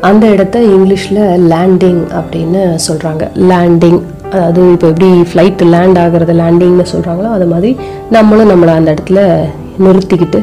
அந்த 0.00 0.26
இடத்த 0.26 0.58
இங்கிலீஷில் 0.58 1.50
லேண்டிங் 1.50 2.04
அப்படின்னு 2.10 2.78
சொல்கிறாங்க 2.88 3.28
லேண்டிங் 3.34 4.00
அதாவது 4.32 4.62
இப்போ 4.72 4.86
எப்படி 4.92 5.08
ஃப்ளைட் 5.30 5.62
லேண்ட் 5.74 5.98
ஆகிறது 6.02 6.32
லேண்டிங்னு 6.40 6.86
சொல்கிறாங்களோ 6.92 7.30
அது 7.36 7.46
மாதிரி 7.52 7.70
நம்மளும் 8.16 8.50
நம்மளை 8.52 8.72
அந்த 8.78 8.90
இடத்துல 8.94 9.20
நிறுத்திக்கிட்டு 9.84 10.40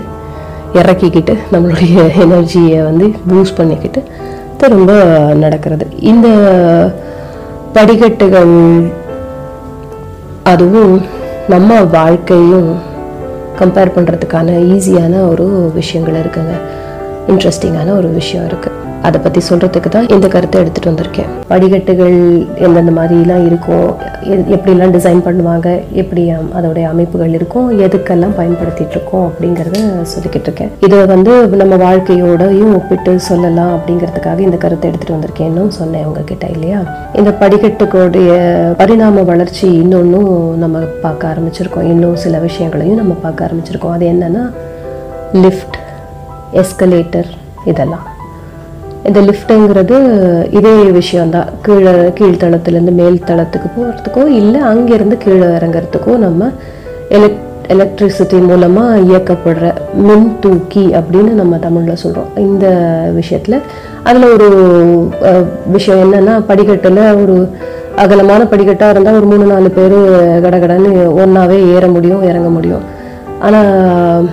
இறக்கிக்கிட்டு 0.80 1.34
நம்மளுடைய 1.52 1.96
எனர்ஜியை 2.24 2.80
வந்து 2.90 3.06
பூஸ்ட் 3.30 3.60
பண்ணிக்கிட்டு 3.60 4.02
திரும்ப 4.62 4.92
நடக்கிறது. 5.44 5.86
இந்த 6.12 6.28
படிக்கட்டுகள் 7.78 8.56
அதுவும் 10.54 10.96
நம்ம 11.54 11.80
வாழ்க்கையும் 11.98 12.70
கம்பேர் 13.60 13.96
பண்ணுறதுக்கான 13.96 14.58
ஈஸியான 14.76 15.14
ஒரு 15.30 15.46
விஷயங்கள் 15.80 16.20
இருக்குங்க. 16.24 16.56
இன்ட்ரெஸ்டிங்கான 17.32 17.96
ஒரு 18.00 18.10
விஷயம் 18.20 18.48
இருக்குது 18.50 18.77
அதை 19.08 19.18
பற்றி 19.26 19.42
சொல்கிறதுக்கு 19.50 19.90
தான் 19.96 20.08
இந்த 20.16 20.28
கருத்தை 20.36 20.58
எடுத்துகிட்டு 20.62 20.92
வந்திருக்கேன். 20.92 21.30
படிக்கட்டுகள் 21.52 22.18
எந்தெந்த 22.66 22.92
மாதிரிலாம் 23.00 23.44
இருக்கும் 23.50 23.88
எப்படிலாம் 24.56 24.94
டிசைன் 24.96 25.22
பண்ணுவாங்க 25.28 25.68
எப்படி 26.02 26.24
அதோடைய 26.60 26.86
அமைப்புகள் 26.94 27.34
இருக்கும் 27.40 27.68
எதுக்கெல்லாம் 27.86 28.36
பயன்படுத்திட்டு 28.40 28.96
இருக்கோம் 28.98 29.26
அப்படிங்கிறத 29.30 29.80
சொல்லிக்கிட்டு 30.14 30.48
இருக்கேன். 30.50 30.72
இதை 30.88 31.00
வந்து 31.14 31.34
நம்ம 31.62 31.78
வாழ்க்கையோடையும் 31.86 32.74
ஒப்பிட்டு 32.80 33.14
சொல்லலாம் 33.30 33.74
அப்படிங்கிறதுக்காக 33.78 34.46
இந்த 34.48 34.60
கருத்தை 34.66 34.86
எடுத்துகிட்டு 34.90 35.18
வந்திருக்கேன்னு 35.18 35.64
சொன்னேன் 35.80 36.06
உங்ககிட்ட 36.10 36.48
இல்லையா? 36.56 36.82
இந்த 37.20 37.32
படிக்கட்டுகளுடைய 37.44 38.32
பரிணாம 38.82 39.24
வளர்ச்சி 39.32 39.68
இன்னொன்னும் 39.82 40.32
நம்ம 40.66 40.84
பார்க்க 41.06 41.32
ஆரம்பிச்சிருக்கோம். 41.32 41.90
இன்னும் 41.94 42.22
சில 42.26 42.38
விஷயங்களையும் 42.48 43.02
நம்ம 43.02 43.16
பார்க்க 43.26 43.48
ஆரம்பிச்சிருக்கோம். 43.48 43.96
அது 43.98 44.06
என்னென்னா 44.14 44.46
லிஃப்ட் 45.46 45.80
எஸ்கலேட்டர் 46.64 47.32
இதெல்லாம். 47.72 48.06
இந்த 49.08 49.20
லிஃப்ட்டுங்கிறது 49.22 49.98
இதே 50.52 50.72
விஷயம்தான். 50.98 51.50
கீழே 51.62 51.92
கீழ்த்தளத்துலேருந்து 52.18 52.94
மேல் 52.94 53.26
தளத்துக்கு 53.26 53.68
போகிறதுக்கோ 53.76 54.24
இல்லை 54.40 54.62
அங்கேருந்து 54.68 55.18
கீழே 55.18 55.48
இறங்குறதுக்கோ 55.58 56.14
நம்ம 56.18 56.50
எலக் 57.10 57.44
எலக்ட்ரிசிட்டி 57.70 58.38
மூலமாக 58.44 59.00
இயக்கப்படுற 59.08 59.66
மின் 60.02 60.28
தூக்கி 60.40 60.84
அப்படின்னு 60.98 61.32
நம்ம 61.34 61.58
தமிழில் 61.58 61.96
சொல்கிறோம் 61.96 62.30
இந்த 62.44 62.66
விஷயத்தில் 63.14 63.58
அதில் 64.04 64.34
ஒரு 64.34 64.48
அஹ், 65.30 65.46
விஷயம் 65.68 66.04
என்னன்னா 66.06 66.36
படிக்கட்டில் 66.46 67.02
ஒரு 67.22 67.36
அகலமான 67.98 68.42
படிக்கட்டாக 68.46 68.90
இருந்தால் 68.90 69.16
ஒரு 69.16 69.26
மூணு 69.26 69.46
நாலு 69.46 69.70
பேர் 69.72 69.98
கடகடன்னு 70.42 70.92
ஒன்றாவே 71.18 71.58
ஏற 71.74 71.88
முடியும் 71.88 72.24
இறங்க 72.24 72.50
முடியும். 72.50 72.84
ஆனால் 73.40 74.28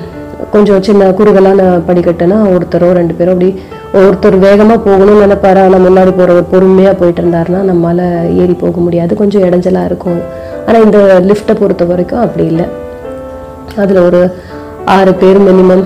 கொஞ்சம் 0.53 0.83
சின்ன 0.83 1.11
குறுகலான 1.13 1.61
படிக்கட்டுனா 1.89 2.39
ஒருத்தரோ 2.53 2.91
ரெண்டு 2.93 3.15
பேரோ 3.15 3.33
அப்படி 3.33 3.51
ஒருத்தர் 4.01 4.37
வேகமாக 4.45 4.79
போகணும்னு 4.87 5.25
நினைப்பாரு 5.25 5.61
ஆனால் 5.65 5.85
முன்னாடி 5.87 6.13
போகிறவர் 6.19 6.51
பொறுமையாக 6.53 6.95
போயிட்டு 7.01 7.21
இருந்தாருன்னா 7.23 7.61
நம்மளால் 7.71 8.07
ஏறி 8.43 8.55
போக 8.63 8.79
முடியாது. 8.87 9.13
கொஞ்சம் 9.21 9.45
இடைஞ்சலாக 9.49 9.89
இருக்கும். 9.91 10.21
ஆனால் 10.67 10.85
இந்த 10.87 10.99
லிஃப்ட்டை 11.29 11.55
பொறுத்த 11.61 11.85
வரைக்கும் 11.91 12.25
அப்படி 12.25 12.45
இல்லை. 12.53 12.67
அதில் 13.83 14.05
ஒரு 14.09 14.21
ஆறு 14.97 15.13
பேர் 15.23 15.41
மினிமம் 15.49 15.85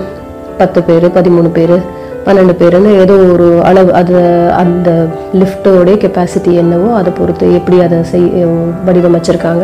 பத்து 0.61 0.79
பேர் 0.89 1.07
பதிமூணு 1.17 1.51
பேர் 1.57 1.77
பன்னெண்டு 2.25 2.53
பேருன்னு 2.61 2.89
ஏதோ 3.03 3.13
ஒரு 3.33 3.45
அளவு 3.67 3.91
அது 3.99 4.15
அந்த 4.61 4.89
லிஃப்ட்டோடைய 5.41 5.95
கெப்பாசிட்டி 6.01 6.51
என்னவோ 6.63 6.89
அதை 6.97 7.11
பொறுத்து 7.19 7.45
எப்படி 7.59 7.77
அதை 7.85 7.99
செய் 8.11 8.27
வடிவமைச்சிருக்காங்க 8.87 9.63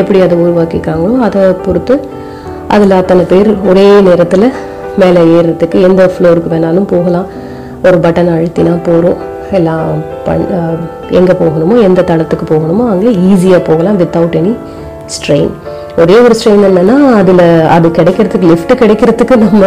எப்படி 0.00 0.18
அதை 0.26 0.36
உருவாக்கியிருக்காங்களோ 0.44 1.14
அதை 1.26 1.42
பொறுத்து 1.66 1.94
அதில் 2.74 2.98
அத்தனை 2.98 3.24
பேர் 3.32 3.50
ஒரே 3.70 3.86
நேரத்தில் 4.08 4.48
மேலே 5.02 5.22
ஏறுறதுக்கு 5.36 5.78
எந்த 5.88 6.02
ஃப்ளோருக்கு 6.14 6.52
வேணாலும் 6.54 6.90
போகலாம். 6.92 7.28
ஒரு 7.86 7.98
பட்டன் 8.04 8.32
அழுத்தினா 8.36 8.74
போகிறோம் 8.88 9.20
எல்லாம் 9.58 9.86
பண் 10.26 10.44
எங்கே 11.18 11.34
போகணுமோ 11.42 11.76
எந்த 11.88 12.00
தளத்துக்கு 12.10 12.46
போகணுமோ 12.52 12.84
அங்கே 12.92 13.10
ஈஸியாக 13.30 13.62
போகலாம் 13.70 14.00
வித்தவுட் 14.02 14.36
எனி 14.40 14.52
ஸ்ட்ரெயின் 15.14 15.52
ஒரே 16.02 16.16
ஒரு 16.26 16.34
ஸ்ட்ரெயின் 16.38 16.66
என்னென்னா 16.68 16.96
அதில் 17.20 17.44
அது 17.76 17.86
கிடைக்கிறதுக்கு 17.98 18.50
லிஃப்ட் 18.52 18.74
கிடைக்கிறதுக்கு 18.82 19.36
நம்ம 19.46 19.64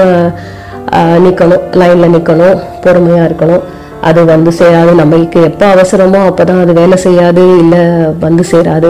நிற்கணும் 1.25 1.63
லைனில் 1.81 2.13
நிற்கணும் 2.15 2.57
பொறுமையாக 2.83 3.27
இருக்கணும். 3.29 3.63
அது 4.09 4.21
வந்து 4.31 4.51
சேராது. 4.59 4.91
நம்மளுக்கு 5.01 5.39
எப்போ 5.49 5.65
அவசரமோ 5.75 6.19
அப்போ 6.29 6.43
தான் 6.49 6.61
அது 6.63 6.73
வேலை 6.79 6.97
செய்யாது. 7.05 7.43
இல்லை 7.61 7.83
வந்து 8.23 8.43
சேராது. 8.51 8.89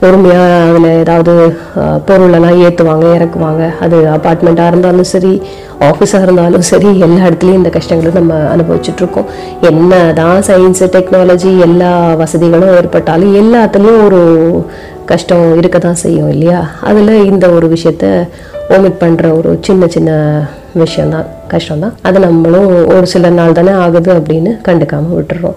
பொறுமையாக 0.00 0.52
அதில் 0.68 0.98
ஏதாவது 1.00 1.32
பொருளெல்லாம் 2.08 2.60
ஏற்றுவாங்க 2.66 3.06
இறக்குவாங்க. 3.16 3.62
அது 3.84 3.96
அப்பார்ட்மெண்ட்டாக 4.14 4.70
இருந்தாலும் 4.72 5.08
சரி 5.14 5.32
ஆஃபீஸாக 5.88 6.26
இருந்தாலும் 6.26 6.64
சரி 6.70 6.90
எல்லா 7.06 7.22
இடத்துலையும் 7.28 7.60
இந்த 7.60 7.70
கஷ்டங்களை 7.76 8.12
நம்ம 8.18 8.34
அனுபவிச்சுட்ருக்கோம். 8.54 9.28
என்ன 9.70 9.98
தான் 10.20 10.38
சயின்ஸு 10.48 10.86
டெக்னாலஜி 10.94 11.52
எல்லா 11.66 11.90
வசதிகளும் 12.22 12.76
ஏற்பட்டாலும் 12.78 13.34
எல்லாத்துலேயும் 13.42 14.04
ஒரு 14.06 14.20
கஷ்டம் 15.10 15.44
இருக்க 15.60 15.78
தான் 15.84 16.00
செய்யும் 16.04 16.30
இல்லையா? 16.34 16.60
அதில் 16.88 17.12
இந்த 17.30 17.46
ஒரு 17.56 17.68
விஷயத்த 17.74 18.06
ஓமிட் 18.74 19.00
பண்ணுற 19.02 19.26
ஒரு 19.38 19.52
சின்ன 19.68 19.88
சின்ன 19.94 20.10
விஷயந்தான் 20.82 21.28
கஷ்டம்தான். 21.52 21.94
அது 22.08 22.18
நம்மளும் 22.26 22.70
ஒரு 22.96 23.06
சில 23.12 23.30
நாள் 23.38 23.58
தானே 23.58 23.72
ஆகுது 23.84 24.10
அப்படின்னு 24.18 24.52
கண்டுக்காமல் 24.68 25.16
விட்டுறோம். 25.18 25.56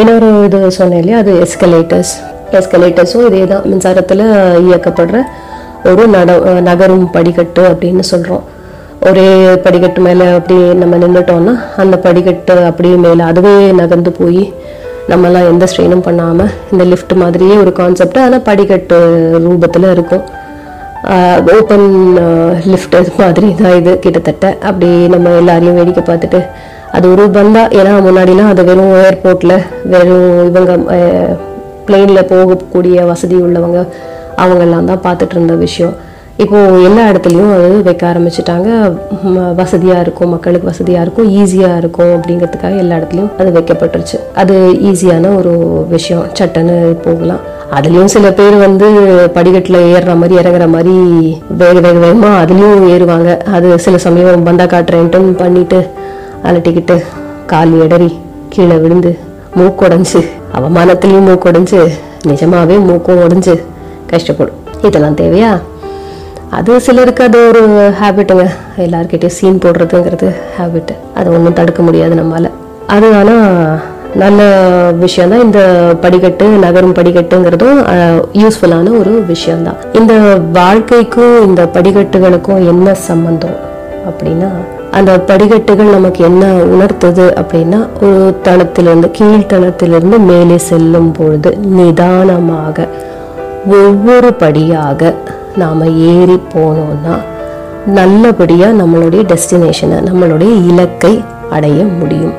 இன்னொரு 0.00 0.28
இது 0.46 0.58
சொன்னேன் 0.78 1.00
இல்லையா? 1.02 1.20
அது 1.22 1.32
எஸ்கலேட்டர்ஸ் 1.46 2.12
எஸ்கலேட்டர்ஸும் 2.58 3.26
இதே 3.28 3.42
தான் 3.52 3.66
மின்சாரத்தில் 3.70 4.24
இயக்கப்படுற 4.66 5.18
ஒரு 5.90 6.04
நட 6.14 6.30
நகரும் 6.68 7.06
படிக்கட்டு 7.16 7.62
அப்படின்னு 7.70 8.04
சொல்கிறோம் 8.12 8.44
ஒரே 9.08 9.28
படிக்கட்டு 9.66 10.00
மேலே 10.06 10.24
அப்படி 10.38 10.56
நம்ம 10.80 10.96
நின்றுட்டோம்னா 11.02 11.54
அந்த 11.82 11.96
படிக்கட்டு 12.06 12.56
அப்படியே 12.70 12.96
மேலே 13.04 13.22
அதுவே 13.30 13.54
நகர்ந்து 13.80 14.12
போய் 14.20 14.42
நம்மலாம் 15.10 15.48
எந்த 15.52 15.64
ஸ்ட்ரெயினும் 15.70 16.06
பண்ணாமல் 16.08 16.50
இந்த 16.72 16.84
லிஃப்ட் 16.90 17.14
மாதிரியே 17.22 17.54
ஒரு 17.62 17.72
கான்செப்ட் 17.78 18.18
ஆனால் 18.24 18.46
படிக்கட்டு 18.48 18.98
ரூபத்தில் 19.46 19.92
இருக்கும். 19.94 20.24
ஓப்பன் 21.56 21.86
லிஃப்ட் 22.72 22.96
மாதிரி 23.20 23.48
தான் 23.60 23.76
இது 23.78 23.92
கிட்டத்தட்ட. 24.04 24.46
அப்படி 24.68 24.88
நம்ம 25.14 25.32
எல்லாரையும் 25.40 25.78
வேடிக்கை 25.78 26.02
பார்த்துட்டு 26.08 26.40
அது 26.96 27.06
ஒரு 27.12 27.24
பந்தா. 27.36 27.62
ஏன்னா 27.78 27.92
முன்னாடிலாம் 28.06 28.50
அது 28.52 28.62
வெறும் 28.68 28.92
ஏர்போர்ட்டில் 29.04 29.56
வெறும் 29.92 30.28
இவங்க 30.48 30.72
பிளெயினில் 31.88 32.28
போகக்கூடிய 32.32 33.06
வசதி 33.10 33.36
உள்ளவங்க 33.46 33.80
அவங்கெல்லாம் 34.42 34.88
தான் 34.90 35.04
பார்த்துட்டு 35.06 35.36
இருந்த 35.36 35.54
விஷயம். 35.66 35.94
இப்போது 36.42 36.82
எல்லா 36.88 37.02
இடத்துலையும் 37.10 37.50
அது 37.54 37.70
வைக்க 37.86 38.02
ஆரம்பிச்சிட்டாங்க. 38.10 38.68
வசதியாக 39.60 40.04
இருக்கும் 40.04 40.32
மக்களுக்கு 40.34 40.68
வசதியாக 40.70 41.04
இருக்கும் 41.06 41.28
ஈஸியாக 41.40 41.80
இருக்கும் 41.82 42.12
அப்படிங்கிறதுக்காக 42.16 42.76
எல்லா 42.82 42.98
இடத்துலையும் 42.98 43.32
அது 43.40 43.50
வைக்கப்பட்டுருச்சு. 43.56 44.18
அது 44.42 44.54
ஈஸியான 44.90 45.32
ஒரு 45.40 45.52
விஷயம். 45.94 46.24
சட்டன்னு 46.38 46.76
போகலாம். 47.06 47.42
அதுலேயும் 47.78 48.12
சில 48.14 48.26
பேர் 48.38 48.56
வந்து 48.66 48.86
படிக்கட்டில் 49.36 49.78
ஏறுற 49.92 50.14
மாதிரி 50.20 50.34
இறங்குற 50.40 50.68
மாதிரி 50.76 50.94
வேக 51.60 51.76
வேக 51.84 51.96
வேகமாக 52.04 52.40
அதுலேயும் 52.44 52.88
ஏறுவாங்க. 52.94 53.30
அது 53.56 53.78
சில 53.86 53.98
சமயம் 54.06 54.48
பந்தா 54.48 54.66
காட்டுறேன்ட்டு 54.74 55.20
பண்ணிட்டு 55.44 55.80
அலட்டிக்கிட்டு 56.48 56.98
கால் 57.52 57.74
எடறி 57.86 58.10
கீழே 58.54 58.76
விழுந்து 58.84 59.12
மூக்குடைஞ்சு 59.58 60.20
அவமானத்துலேயும் 60.58 61.28
மூக்குடைஞ்சு 61.30 61.80
நிஜமாவே 62.30 62.76
மூக்கும் 62.88 63.20
உடைஞ்சு 63.24 63.54
கஷ்டப்படும். 64.12 64.58
இதெல்லாம் 64.88 65.18
தேவையா? 65.20 65.50
அது 66.56 66.80
சிலருக்கு 66.86 67.22
அது 67.28 67.38
ஒரு 67.48 67.60
ஹேபிட்டுங்க 68.00 68.44
எல்லாருக்கிட்டையும் 68.84 69.36
சீன் 69.38 69.62
போடுறதுங்கிறது 69.64 70.28
ஹேபிட் 70.56 70.92
அது 71.18 71.28
ஒன்றும் 71.36 71.56
தடுக்க 71.60 71.82
முடியாது 71.88 72.14
நம்மால. 72.20 72.48
அது 72.94 73.08
ஆனால் 73.20 73.44
நல்ல 74.22 74.40
விஷயம் 75.02 75.32
தான் 75.32 75.44
இந்த 75.46 75.60
படிக்கட்டு 76.04 76.46
நகரும் 76.64 76.96
படிக்கட்டுங்கிறதும் 76.98 77.78
யூஸ்ஃபுல்லான 78.42 78.94
ஒரு 79.00 79.12
விஷயம்தான். 79.32 79.78
இந்த 80.00 80.14
வாழ்க்கைக்கும் 80.58 81.36
இந்த 81.48 81.64
படிக்கட்டுகளுக்கும் 81.76 82.66
என்ன 82.72 82.94
சம்பந்தம் 83.08 83.58
அப்படின்னா 84.10 84.50
அந்த 84.90 85.20
படிக்கட்டுகள் 85.20 85.94
நமக்கு 85.94 86.24
என்ன 86.24 86.44
உணர்த்துது 86.46 87.26
அப்படின்னா 87.40 87.78
ஒரு 88.02 88.40
தளத்திலிருந்து 88.42 89.10
கீழ்த்தளத்திலிருந்து 89.18 90.18
மேலே 90.18 90.58
செல்லும் 90.58 91.12
பொழுது 91.12 91.56
நிதானமாக 91.56 92.88
ஒவ்வொரு 93.68 94.34
படியாக 94.34 95.14
நாம் 95.56 95.84
ஏறி 96.14 96.38
போனோம்னா 96.54 97.14
நல்லபடியாக 97.86 98.82
நம்மளுடைய 98.82 99.22
டெஸ்டினேஷனை 99.22 99.98
நம்மளுடைய 100.08 100.68
இலக்கை 100.68 101.24
அடைய 101.50 101.84
முடியும். 101.84 102.34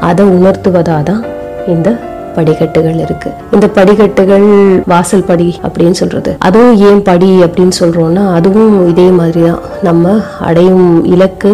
அதை 0.00 0.24
உணர்த்துவதாக 0.26 1.02
தான் 1.02 1.24
இந்த 1.66 1.88
படிக்கட்டுகள் 2.34 2.98
இருக்கு. 3.04 3.30
இந்த 3.52 3.66
படிக்கட்டுகள் 3.68 4.46
வாசல் 4.86 5.24
படி 5.24 5.48
அப்படின்னு 5.66 5.96
சொல்றது. 6.00 6.32
அதுவும் 6.38 6.76
ஏன் 6.88 7.02
படி 7.02 7.30
அப்படின்னு 7.44 7.72
சொல்றோம்னா 7.80 8.24
அதுவும் 8.34 8.74
இதே 8.88 9.08
மாதிரி 9.20 9.42
தான் 9.46 9.62
நம்ம 9.82 10.14
அடையும் 10.40 11.04
இலக்கு 11.14 11.52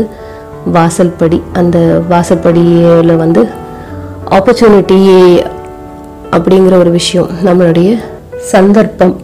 வாசல் 0.77 1.15
படி. 1.19 1.39
அந்த 1.53 1.79
வாசல்படியில 2.11 3.17
வந்து 3.17 3.43
ஆப்பர்ச்சுனிட்டி 4.37 5.01
அப்படிங்கிற 6.37 6.75
ஒரு 6.79 6.91
விஷயம் 6.91 7.29
நம்மளுடைய 7.45 7.91
சந்தர்ப்பம் 8.53 9.17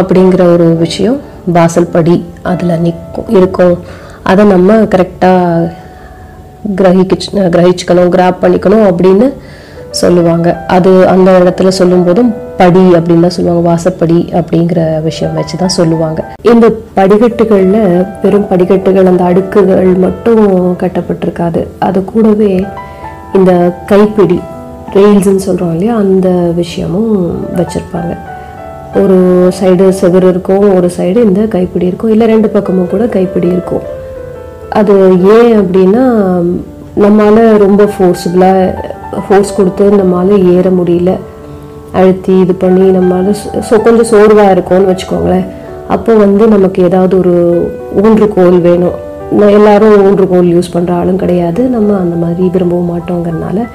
அப்படிங்கிற 0.00 0.42
ஒரு 0.52 0.68
விஷயம் 0.84 1.18
வாசல் 1.56 1.92
படி 1.94 2.24
அதில் 2.42 2.80
நிற்கும் 2.80 3.28
இருக்கும். 3.28 3.76
அதை 4.22 4.44
நம்ம 4.44 4.72
கரெக்டாக 4.94 5.70
கிரகிச்சு 6.78 7.28
கிரகிச்சுக்கணும் 7.54 8.12
கிராப் 8.14 8.40
பண்ணிக்கணும் 8.42 8.84
அப்படின்னு 8.90 9.26
சொல்லுவாங்க. 9.90 10.64
அது 10.66 11.08
அந்த 11.08 11.30
இடத்துல 11.40 11.68
சொல்லும் 11.68 12.04
போதும் 12.04 12.34
படி 12.56 12.78
அப்படின்னு 12.78 13.20
தான் 13.20 13.36
சொல்லுவாங்க. 13.36 13.62
வாசப்படி 13.68 14.18
அப்படிங்கிற 14.40 15.02
விஷயம் 15.02 15.34
வச்சு 15.34 15.56
தான் 15.56 15.76
சொல்லுவாங்க. 15.78 16.24
இந்த 16.42 16.72
படிக்கட்டுகளில் 16.94 18.06
பெரும் 18.22 18.48
படிக்கட்டுகள் 18.48 19.06
அந்த 19.06 19.24
அடுக்குகள் 19.24 19.92
மட்டும் 20.04 20.76
கட்டப்பட்டிருக்காது. 20.82 21.66
அது 21.78 22.04
கூடவே 22.04 22.64
இந்த 23.34 23.74
கைப்பிடி 23.86 24.40
ரெயில்ஸ்ன்னு 24.94 25.46
சொல்கிறோம் 25.46 25.72
இல்லையா? 25.72 25.96
அந்த 25.96 26.28
விஷயமும் 26.30 27.46
வச்சுருப்பாங்க. 27.56 28.16
ஒரு 29.02 29.18
சைடு 29.60 29.92
செவுரு 30.00 30.28
இருக்கும் 30.28 30.74
ஒரு 30.74 30.90
சைடு 30.96 31.16
இந்த 31.16 31.40
கைப்பிடி 31.40 31.86
இருக்கும். 31.86 32.10
இல்லை 32.10 32.26
ரெண்டு 32.26 32.48
பக்கமும் 32.48 32.90
கூட 32.90 33.06
கைப்பிடி 33.06 33.46
இருக்கும். 33.46 33.82
அது 34.68 34.94
ஏன் 35.36 35.60
அப்படின்னா 35.60 36.04
நம்மளால் 37.04 37.60
ரொம்ப 37.64 37.82
ஃபோர்ஸபுளாக 37.92 38.88
ஃபோர்ஸ் 39.26 39.56
கொடுத்து 39.58 39.84
நம்மளால் 40.00 40.46
ஏற 40.54 40.66
முடியல. 40.78 41.12
அழுத்தி 41.98 42.32
இது 42.44 42.54
பண்ணி 42.64 42.84
நம்மளால் 42.96 43.38
ஸோ 43.68 43.76
கொஞ்சம் 43.86 44.10
சோர்வாக 44.12 44.54
இருக்கோம்னு 44.54 44.90
வச்சுக்கோங்களேன். 44.90 45.46
அப்போ 45.94 46.12
வந்து 46.24 46.44
நமக்கு 46.54 46.80
ஏதாவது 46.88 47.14
ஒரு 47.22 47.34
ஊன்றுகோல் 48.02 48.58
வேணும். 48.66 48.98
நான் 49.38 49.56
எல்லாரும் 49.58 50.04
ஊன்றுகோல் 50.08 50.50
யூஸ் 50.54 50.74
பண்ணுற 50.74 50.92
ஆளும் 51.00 51.22
கிடையாது. 51.22 51.62
நம்ம 51.76 51.96
அந்த 52.02 52.16
மாதிரி 52.24 52.44
விரும்பவும் 52.54 52.92
மாட்டோங்கிறனால 52.92 53.66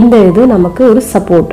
இந்த 0.00 0.16
இது 0.30 0.42
நமக்கு 0.54 0.82
ஒரு 0.92 1.02
சப்போர்ட் 1.12 1.52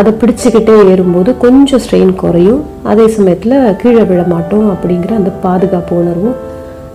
அதை 0.00 0.10
பிடிச்சிக்கிட்டே 0.20 0.74
ஏறும்போது 0.90 1.30
கொஞ்சம் 1.44 1.82
ஸ்ட்ரெயின் 1.84 2.14
குறையும். 2.22 2.62
அதே 2.90 3.06
சமயத்தில் 3.16 3.58
கீழே 3.82 4.04
விழ 4.10 4.22
மாட்டோம் 4.34 4.66
அப்படிங்கிற 4.74 5.14
அந்த 5.20 5.32
பாதுகாப்பு 5.46 5.94
உணர்வும் 6.02 6.36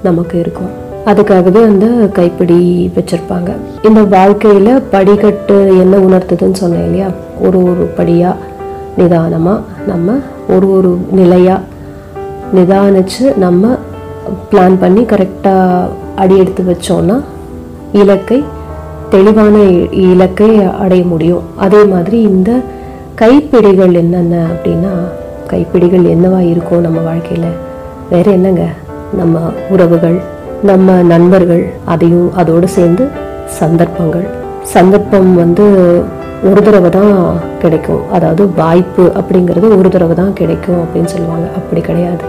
நமக்கு 0.10 0.36
இருக்கும். 0.44 0.74
அதுக்காகவே 1.08 1.64
அந்த 1.64 1.86
கைப்பிடி 1.88 2.92
வச்சிருப்பாங்க. 2.96 3.56
இந்த 3.84 4.02
வாழ்க்கையில 4.02 4.82
படிக்கட்டு 4.92 5.68
என்ன 5.78 5.98
உணர்த்துதுன்னு 5.98 6.52
சொன்னேன் 6.52 6.84
இல்லையா? 6.84 7.08
ஒரு 7.42 7.64
ஒரு 7.64 7.92
படியா 7.98 8.36
நிதானமா 8.98 9.60
நம்ம 9.88 10.18
ஒரு 10.50 10.72
ஒரு 10.72 10.98
நிலையா 11.12 11.62
நிதானிச்சு 12.56 13.38
நம்ம 13.38 13.78
பிளான் 14.52 14.76
பண்ணி 14.80 15.02
கரெக்டாக 15.02 15.88
அடி 16.16 16.38
எடுத்து 16.38 16.64
வச்சோம்னா 16.64 17.22
இலக்கை 17.94 18.44
தெளிவான 19.10 19.58
இ- 19.58 19.92
இலக்கை 19.92 20.64
அடைய 20.64 21.04
முடியும். 21.04 21.42
அதே 21.56 21.84
மாதிரி 21.84 22.22
இந்த 22.22 22.60
கைப்பிடிகள் 23.16 23.94
என்னென்ன 23.94 24.46
அப்படின்னா 24.46 24.94
கைப்பிடிகள் 25.48 26.04
என்னவா 26.04 26.40
இருக்கும் 26.40 26.82
நம்ம 26.82 27.00
வாழ்க்கையில் 27.00 27.50
வேற 28.10 28.32
என்னங்க? 28.32 28.66
நம்ம 29.18 29.40
உறவுகள் 29.70 30.22
நம்ம 30.64 31.02
நண்பர்கள் 31.02 31.74
அதையும் 31.86 32.34
அதோடு 32.34 32.68
சேர்ந்து 32.68 33.08
சந்தர்ப்பங்கள். 33.46 34.28
சந்தர்ப்பம் 34.64 35.36
வந்து 35.36 35.66
ஒரு 36.44 36.64
தடவை 36.64 36.90
தான் 36.90 37.14
கிடைக்கும். 37.60 38.12
அதாவது 38.12 38.54
வாய்ப்பு 38.54 39.04
அப்படிங்கிறது 39.04 39.78
ஒரு 39.78 39.90
தடவை 39.90 40.16
தான் 40.16 40.34
கிடைக்கும் 40.34 40.84
அப்படின்னு 40.84 41.04
சொல்லுவாங்க. 41.04 41.48
அப்படி 41.56 41.82
கிடையாது. 41.82 42.24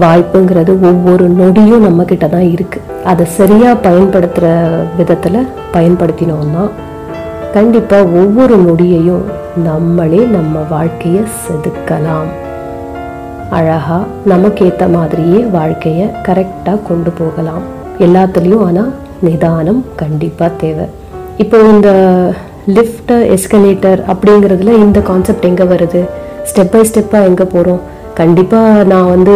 வாய்ப்புங்கிறது 0.00 0.68
ஒவ்வொரு 0.68 1.28
நொடியும் 1.28 1.84
நம்ம 1.86 2.04
கிட்ட 2.04 2.28
தான் 2.28 2.52
இருக்கு. 2.52 2.80
அதை 3.04 3.26
சரியா 3.26 3.72
பயன்படுத்துற 3.72 4.46
விதத்துல 4.98 5.46
பயன்படுத்தினோம்னா 5.72 6.70
கண்டிப்பா 7.52 7.96
ஒவ்வொரு 7.96 8.56
நொடியையும் 8.56 9.22
நம்மளே 9.56 10.16
நம்ம 10.16 10.64
வாழ்க்கையை 10.70 11.22
செதுக்கலாம். 11.44 12.43
அழகா 13.56 13.98
நமக்கு 14.32 14.60
ஏற்ற 14.68 14.84
மாதிரியே 14.94 15.40
வாழ்க்கைய 15.56 16.02
கரெக்டா 16.26 16.72
கொண்டு 16.88 17.10
போகலாம். 17.20 17.64
எல்லாத்துலேயும் 18.06 18.64
ஆனா 18.66 18.84
நிதானம் 19.26 19.80
கண்டிப்பா 20.02 20.46
தேவை. 20.62 20.86
இப்போ 21.42 21.58
இந்த 21.72 21.90
லிஃப்ட் 22.76 23.12
எஸ்கலேட்டர் 23.36 24.00
அப்படிங்கிறதுல 24.12 24.74
இந்த 24.84 24.98
கான்செப்ட் 25.10 25.48
எங்கே 25.50 25.66
வருது? 25.72 26.00
ஸ்டெப் 26.50 26.72
பை 26.72 26.82
ஸ்டெப்பாக 26.90 27.28
எங்கே 27.30 27.46
போகிறோம் 27.54 27.80
கண்டிப்பாக 28.20 28.84
நான் 28.92 29.10
வந்து 29.14 29.34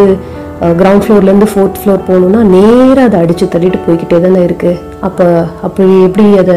கிரவுண்ட் 0.80 1.04
ஃப்ளோர்லேருந்து 1.04 1.48
ஃபோர்த் 1.52 1.80
ஃப்ளோர் 1.80 2.06
போகணுன்னா 2.08 2.40
நேராக 2.54 3.06
அதை 3.08 3.18
அடித்து 3.24 3.46
தள்ளிட்டு 3.54 3.80
போய்கிட்டே 3.86 4.18
தானே 4.26 4.40
இருக்குது 4.48 4.80
அப்போ 5.08 5.26
அப்படி 5.66 5.88
எப்படி 6.08 6.26
அதை 6.42 6.56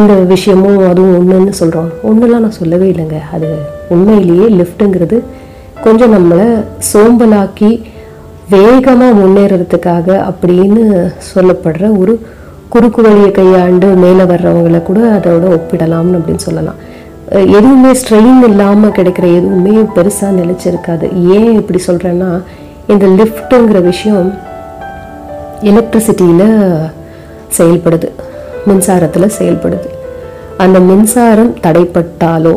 இந்த 0.00 0.14
விஷயமும் 0.32 0.80
அதுவும் 0.90 1.14
ஒன்றுன்னு 1.18 1.54
சொல்கிறோம் 1.60 1.90
ஒன்றுலாம் 2.10 2.44
நான் 2.46 2.58
சொல்லவே 2.62 2.88
இல்லைங்க. 2.92 3.18
அது 3.36 3.48
உண்மையிலேயே 3.94 4.48
லிஃப்ட்டுங்கிறது 4.60 5.18
கொஞ்சம் 5.84 6.12
நம்மளை 6.14 6.46
சோம்பலாக்கி 6.92 7.70
வேகமாக 8.52 9.18
முன்னேறதுக்காக 9.20 10.06
அப்படின்னு 10.30 10.84
சொல்லப்படுற 11.30 11.98
ஒரு 12.02 12.14
குறுக்கு 12.72 13.00
வழியை 13.02 13.30
கையாண்டு 13.30 13.86
மேலே 14.02 14.24
வர்றவங்களை 14.32 14.80
கூட 14.88 15.00
அதோட 15.16 15.44
ஒப்பிடலாம்னு 15.56 16.18
அப்படின்னு 16.18 16.46
சொல்லலாம். 16.48 16.78
எதுவுமே 17.56 17.90
ஸ்ட்ரெயின் 18.00 18.42
இல்லாமல் 18.48 18.94
கிடைக்கிற 18.98 19.26
எதுவுமே 19.38 19.74
பெருசாக 19.96 20.38
நிலச்சிருக்காது. 20.40 21.06
ஏன் 21.36 21.52
இப்படி 21.60 21.80
சொல்கிறேன்னா 21.86 22.30
இந்த 22.92 23.06
லிஃப்ட்டுங்கிற 23.18 23.80
விஷயம் 23.82 24.28
எலக்ட்ரிசிட்டியில் 25.70 26.48
செயல்படுது. 27.58 28.08
மின்சாரத்தில் 28.68 29.34
செயல்படுது. 29.38 29.88
அந்த 30.64 30.80
மின்சாரம் 30.80 31.54
தடைப்பட்டாலோ 31.66 32.54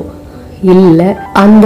இல்லை. 0.71 1.07
அந்த 1.43 1.65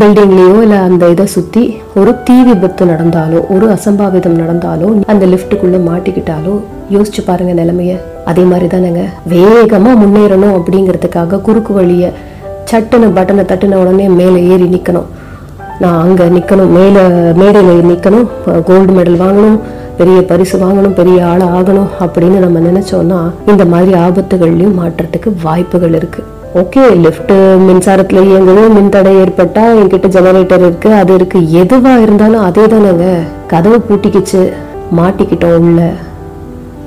பில்டிங்லேயோ 0.00 0.56
இல்லை 0.64 0.78
அந்த 0.88 1.08
இதை 1.14 1.26
சுற்றி 1.26 1.62
ஒரு 2.00 2.12
தீ 2.26 2.36
விபத்து 2.48 2.84
நடந்தாலோ 2.92 3.40
ஒரு 3.54 3.66
அசம்பாவிதம் 3.76 4.38
நடந்தாலோ 4.42 4.88
அந்த 5.12 5.26
லிஃப்ட்டுக்குள்ளே 5.26 5.80
மாட்டிக்கிட்டாலோ 5.88 6.54
யோசிச்சு 6.94 7.22
பாருங்க 7.26 7.54
நிலைமைய. 7.62 7.94
அதே 8.30 8.42
மாதிரி 8.42 8.66
தானேங்க 8.66 9.02
வேகமாக 9.34 10.00
முன்னேறணும் 10.02 10.56
அப்படிங்கிறதுக்காக 10.58 11.40
குறுக்கு 11.40 11.72
வழியை 11.72 12.10
சட்டுன்னு 12.70 13.08
பட்டனை 13.18 13.44
தட்டுன 13.44 13.78
உடனே 13.82 14.08
மேலே 14.20 14.40
ஏறி 14.52 14.68
நிற்கணும் 14.74 15.08
நான் 15.82 16.00
அங்கே 16.04 16.24
நிற்கணும் 16.36 16.72
மேலே 16.78 17.02
மேடையில் 17.40 17.90
நிற்கணும் 17.90 18.26
கோல்டு 18.68 18.92
மெடல் 18.92 19.20
வாங்கணும் 19.24 19.58
பெரிய 19.98 20.18
பரிசு 20.22 20.56
வாங்கணும் 20.58 20.96
பெரிய 21.02 21.26
ஆள் 21.26 21.44
ஆகணும் 21.58 21.92
அப்படின்னு 22.00 22.38
நம்ம 22.38 22.58
நினச்சோன்னா 22.60 23.20
இந்த 23.46 23.64
மாதிரி 23.64 23.92
ஆபத்துகள்லையும் 24.06 24.76
மாற்றத்துக்கு 24.80 25.30
வாய்ப்புகள் 25.42 25.96
இருக்குது 25.98 26.36
ஓகே 26.60 26.94
லிஃப்ட் 27.04 27.32
மின்சாரத்தில் 27.66 28.28
இயங்குது 28.28 28.62
மின்தடை 28.68 29.12
ஏற்பட்டால் 29.22 29.78
என்கிட்ட 29.80 30.08
ஜெனரேட்டர் 30.08 30.62
இருக்குது 30.66 30.92
அது 30.92 31.14
இருக்குது 31.18 31.50
எதுவாக 31.52 32.00
இருந்தாலும் 32.00 32.42
அதே 32.42 32.64
தானேங்க 32.66 33.06
கதவு 33.46 33.78
பூட்டிக்கிச்சு 33.88 34.40
மாட்டிக்கிட்டோம் 34.96 35.56
உள்ள. 35.58 35.80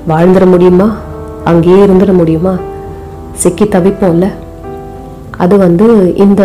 வாழ்ந்துட 0.08 0.46
முடியுமா? 0.46 0.88
அங்கேயே 1.44 1.86
இருந்துட 1.86 2.12
முடியுமா? 2.12 2.54
சிக்கி 3.32 3.64
தவிப்போம்ல. 3.64 4.26
அது 5.38 5.56
வந்து 5.56 5.86
இந்த 6.16 6.42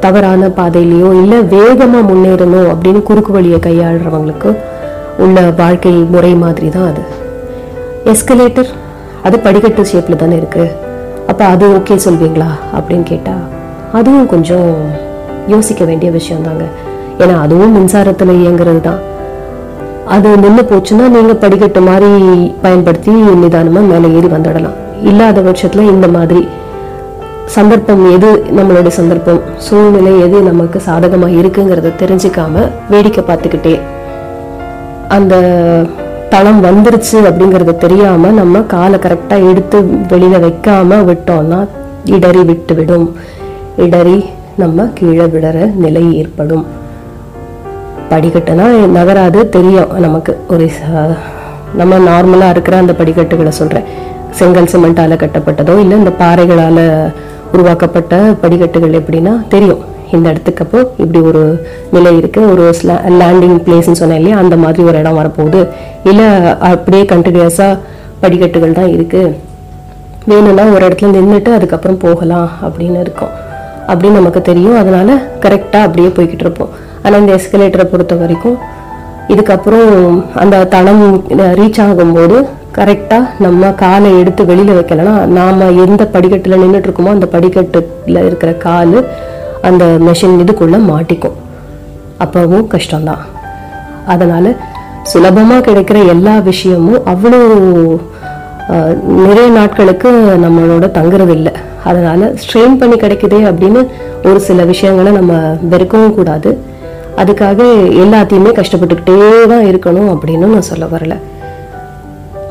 தவறான 0.00 0.48
பாதையிலையோ 0.48 1.12
இல்லை 1.22 1.38
வேகமாக 1.46 2.08
முன்னேறணும் 2.10 2.68
அப்படின்னு 2.72 3.02
குறுக்கு 3.02 3.32
வழியை 3.32 3.60
கையாளுறவங்களுக்கு 3.60 4.50
உள்ள 5.18 5.50
வாழ்க்கை 5.50 5.92
முறை 5.92 6.34
மாதிரி 6.34 6.68
தான் 6.68 6.88
அது. 6.88 7.02
எஸ்கலேட்டர் 8.04 8.70
அது 9.22 9.38
படிக்கட்டு 9.38 9.84
ஷேப்பில் 9.84 10.16
தானே 10.16 10.36
இருக்குது 10.36 10.87
அப்போ 11.28 11.44
அது 11.44 11.66
ஓகே 11.76 11.94
சொல்வீங்களா? 11.96 12.46
அப்படின்னு 12.76 13.02
கேட்டால் 13.02 13.44
அதுவும் 13.92 14.26
கொஞ்சம் 14.26 14.70
யோசிக்க 15.46 15.84
வேண்டிய 15.84 16.10
விஷயம் 16.10 16.42
தாங்க 16.42 16.64
ஏன்னா 17.18 17.40
அதுவும் 17.40 17.74
மின்சாரத்தில் 17.76 18.40
இயங்குறது 18.42 18.80
தான் 18.80 19.00
அது 20.06 20.36
நின்று 20.36 20.62
போச்சுன்னா 20.62 21.08
நீங்கள் 21.08 21.36
படிக்கட்டு 21.36 21.80
மாதிரி 21.80 22.10
பயன்படுத்தி 22.62 23.10
நிதானமாக 23.10 23.86
மேலே 23.86 24.14
ஏறி 24.14 24.26
வந்துடலாம். 24.26 24.76
இல்லாத 25.02 25.40
பட்சத்தில் 25.40 25.90
இந்த 25.90 26.08
மாதிரி 26.08 26.48
சந்தர்ப்பம் 27.46 28.10
எது 28.12 28.30
நம்மளுடைய 28.56 28.86
சந்தர்ப்பம் 28.86 29.40
சூழ்நிலை 29.56 30.20
எது 30.20 30.42
நமக்கு 30.42 30.80
சாதகமாக 30.80 31.32
இருக்குங்கிறத 31.32 31.92
தெரிஞ்சுக்காம 31.98 32.70
வேடிக்கை 32.90 33.24
பார்த்துக்கிட்டே 33.24 33.80
அந்த 35.08 35.34
பழம் 36.32 36.60
வந்துருச்சு 36.64 37.18
அப்படிங்கறது 37.28 37.72
தெரியாம 37.84 38.30
நம்ம 38.38 38.60
காலை 38.72 38.98
கரெக்டா 39.04 39.36
எடுத்து 39.50 39.78
வெளியில 40.10 40.36
வைக்காம 40.44 40.98
விட்டோம்னா 41.10 41.60
இடறி 42.16 42.42
விட்டு 42.50 42.74
விடும் 42.78 43.06
இடறி 43.84 44.16
நம்ம 44.62 44.86
கீழே 44.98 45.26
விடற 45.34 45.58
நிலை 45.84 46.04
ஏற்படும். 46.20 46.64
படிக்கட்டுனா 48.10 48.66
நகராது 48.96 49.40
தெரியும் 49.56 49.90
நமக்கு. 50.04 50.32
ஒரு 50.48 50.66
நம்ம 51.80 51.98
நார்மலாக 52.08 52.50
இருக்கிற 52.54 52.76
அந்த 52.76 52.92
படிக்கட்டுகளை 53.00 53.52
சொல்கிறேன் 53.60 53.88
செங்கல் 54.38 54.72
சிமெண்டால 54.72 55.16
கட்டப்பட்டதோ 55.22 55.74
இல்லை 55.82 55.96
இந்த 55.98 56.12
பாறைகளால் 56.22 56.84
உருவாக்கப்பட்ட 57.52 58.14
படிக்கட்டுகள் 58.42 58.96
எப்படின்னா 59.00 59.34
தெரியும். 59.54 59.82
இந்த 60.16 60.26
இடத்துக்கு 60.32 60.64
அப்போ 60.64 60.80
இப்படி 61.02 61.20
ஒரு 61.30 61.42
நிலை 61.94 62.12
இருக்கு. 62.16 62.40
ஒரு 62.52 62.64
லேண்டிங் 63.20 63.58
பிளேஸ்னு 63.66 64.00
சொன்னேன் 64.00 64.18
இல்லையா? 64.20 64.38
அந்த 64.38 64.56
மாதிரி 64.56 64.82
ஒரு 64.88 64.98
இடம் 64.98 65.18
வரப்போகுது. 65.20 65.60
இல்லை 66.10 66.26
அப்படியே 66.70 67.04
கண்டினியூஸாக 67.12 67.78
படிக்கட்டுகள் 68.20 68.78
தான் 68.80 68.92
இருக்கு. 68.96 69.22
வேணும்னா 70.30 70.64
ஒரு 70.74 70.82
இடத்துல 70.88 71.12
நின்றுட்டு 71.16 71.50
அதுக்கப்புறம் 71.58 72.02
போகலாம் 72.06 72.48
அப்படின்னு 72.66 73.00
இருக்கும். 73.04 73.34
அப்படின்னு 73.90 74.18
நமக்கு 74.20 74.42
தெரியும். 74.42 74.78
அதனால 74.82 75.14
கரெக்டாக 75.44 75.86
அப்படியே 75.86 76.08
போய்கிட்டு 76.08 76.46
இருப்போம். 76.46 76.72
ஆனால் 77.02 77.20
இந்த 77.20 77.32
எஸ்கலேட்டரை 77.38 77.84
பொறுத்த 77.84 78.14
வரைக்கும் 78.14 78.58
இதுக்கப்புறம் 79.32 79.90
அந்த 80.42 80.64
தளம் 80.74 81.02
ரீச் 81.58 81.80
ஆகும்போது 81.86 82.36
கரெக்டாக 82.78 83.28
நம்ம 83.44 83.70
காலை 83.82 84.10
எடுத்து 84.18 84.42
வெளியில் 84.50 84.76
வைக்கலைன்னா 84.78 85.14
நாம் 85.36 85.62
எந்த 85.84 86.02
படிக்கட்டில் 86.14 86.60
நின்றுட்டு 86.62 86.88
இருக்கோமோ 86.88 87.14
அந்த 87.16 87.26
படிக்கட்டுல 87.32 88.24
இருக்கிற 88.28 88.52
கால் 88.66 88.96
அந்த 89.68 89.84
மெஷின் 90.06 90.40
இதுக்குள்ளே 90.42 90.78
மாட்டிக்கும். 90.90 91.36
அப்பவும் 92.24 92.66
கஷ்டம்தான். 92.74 93.22
அதனால் 94.12 94.50
சுலபமாக 95.10 95.66
கிடைக்கிற 95.66 95.98
எல்லா 96.14 96.34
விஷயமும் 96.50 97.06
அவ்வளோ 97.12 97.40
நிறைய 99.26 99.48
நாட்களுக்கு 99.56 100.10
நம்மளோட 100.44 100.86
தங்குறது 100.96 101.32
இல்லை 101.38 101.52
அதனால் 101.84 102.24
ஸ்ட்ரெயின் 102.42 102.78
பண்ணி 102.80 102.96
கிடைக்குதே 103.02 103.38
அப்படின்னு 103.50 103.80
ஒரு 104.28 104.40
சில 104.48 104.64
விஷயங்களை 104.70 105.12
நம்ம 105.18 105.34
வெறுக்கவும் 105.72 106.16
கூடாது. 106.18 106.50
அதுக்காக 107.20 107.60
எல்லாத்தையுமே 108.02 108.50
கஷ்டப்பட்டுக்கிட்டே 108.58 109.16
தான் 109.52 109.68
இருக்கணும் 109.70 110.10
அப்படின்னு 110.14 110.52
நான் 110.54 110.68
சொல்ல 110.70 110.86
வரல. 110.94 111.14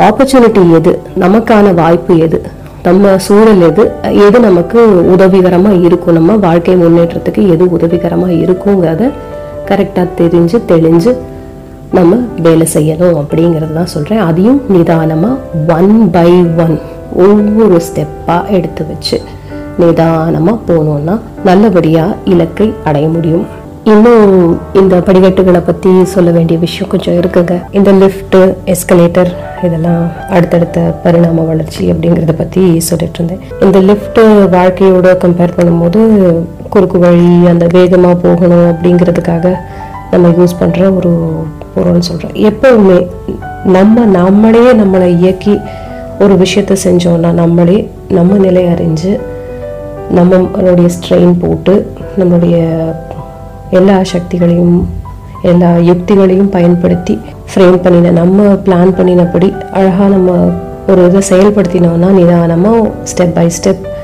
ஆப்பர்ச்சுனிட்டி 0.08 0.64
எது? 0.80 0.94
நமக்கான 1.24 1.74
வாய்ப்பு 1.74 2.18
எது? 2.28 2.40
நம்ம 2.84 3.18
சூழல் 3.18 3.62
எது 3.62 3.92
எது 4.26 4.40
நமக்கு 4.40 4.80
உதவிகரமா 5.14 5.72
இருக்கும்? 5.86 6.14
நம்ம 6.14 6.36
வாழ்க்கை 6.36 6.76
முன்னேற்றத்துக்கு 6.76 7.42
எது 7.48 7.66
உதவிகரமா 7.66 8.28
இருக்குங்கிறத 8.44 9.12
கரெக்டா 9.70 10.08
தெரிஞ்சு 10.18 10.58
தெளிஞ்சு 10.68 11.16
நம்ம 11.92 12.16
வேலை 12.42 12.68
செய்யணும் 12.74 13.18
அப்படிங்கிறது 13.22 13.74
தான் 13.74 13.86
சொல்றேன். 13.86 14.20
அதையும் 14.20 14.62
நிதானமா 14.74 15.32
ஒன் 15.78 16.10
பை 16.12 16.32
ஒன் 16.66 16.80
ஒவ்வொரு 17.16 17.82
ஸ்டெப்பா 17.88 18.38
எடுத்து 18.50 18.86
வச்சு 18.88 19.22
நிதானமா 19.80 20.60
போனோம்னா 20.68 21.20
நல்லபடியா 21.44 22.06
இலக்கை 22.26 22.74
அடைய 22.84 23.08
முடியும். 23.08 23.46
இன்னும் 23.92 24.32
இந்த 24.80 24.96
படிக்கட்டுகளை 25.08 25.60
பற்றி 25.68 25.92
சொல்ல 26.14 26.30
வேண்டிய 26.36 26.58
விஷயம் 26.64 26.90
கொஞ்சம் 26.94 27.18
இருக்குங்க. 27.20 27.54
இந்த 27.78 27.90
லிஃப்ட்டு 28.02 28.40
எஸ்கலேட்டர் 28.74 29.30
இதெல்லாம் 29.66 30.02
அடுத்தடுத்த 30.36 30.80
பரிணாம 31.04 31.46
வளர்ச்சி 31.52 31.84
அப்படிங்கிறத 31.92 32.34
பற்றி 32.38 32.64
சொல்லிட்டு 32.88 33.20
இருந்தேன். 33.20 33.44
இந்த 33.66 33.80
லிஃப்ட் 33.90 34.20
வாழ்க்கையோட 34.56 35.14
கம்பேர் 35.24 35.56
பண்ணும்போது 35.58 36.02
குறுக்கு 36.70 37.00
வழி 37.00 37.30
அந்த 37.54 37.68
வேகமாக 37.76 38.18
போகணும் 38.26 38.68
அப்படிங்கிறதுக்காக 38.74 39.54
நம்ம 40.12 40.34
யூஸ் 40.40 40.60
பண்ணுற 40.60 40.82
ஒரு 40.96 41.14
பொருள்னு 41.76 42.08
சொல்கிறோம் 42.10 42.38
எப்போவுமே 42.52 43.00
நம்ம 43.78 44.06
நம்மளே 44.20 44.66
நம்மளை 44.84 45.10
இயக்கி 45.24 45.56
ஒரு 46.20 46.36
விஷயத்த 46.44 46.76
செஞ்சோன்னா 46.86 47.32
நம்மளே 47.42 47.80
நம்ம 48.10 48.38
நிலை 48.38 48.66
அறிஞ்சு 48.76 49.12
நம்மளுடைய 50.16 50.90
ஸ்ட்ரெயின் 50.98 51.36
போட்டு 51.40 51.74
நம்மளுடைய 52.20 52.58
எல்லா 53.72 54.02
சக்திகளையும் 54.04 54.88
எல்லா 55.42 55.76
யுக்திகளையும் 55.76 56.50
பயன்படுத்தி 56.50 57.20
ஃப்ரேம் 57.56 57.82
பண்ணின 57.82 58.10
நம்ம 58.10 58.44
பிளான் 58.44 58.94
பண்ணினபடி 58.98 59.54
அழகாக 59.72 60.10
நம்ம 60.10 60.50
ஒரு 60.88 61.06
இதை 61.06 61.22
செயல்படுத்தினோன்னா 61.30 62.10
நிதானமாக 62.12 62.92
ஸ்டெப் 63.04 63.34
பை 63.34 63.48
ஸ்டெப் 63.48 63.96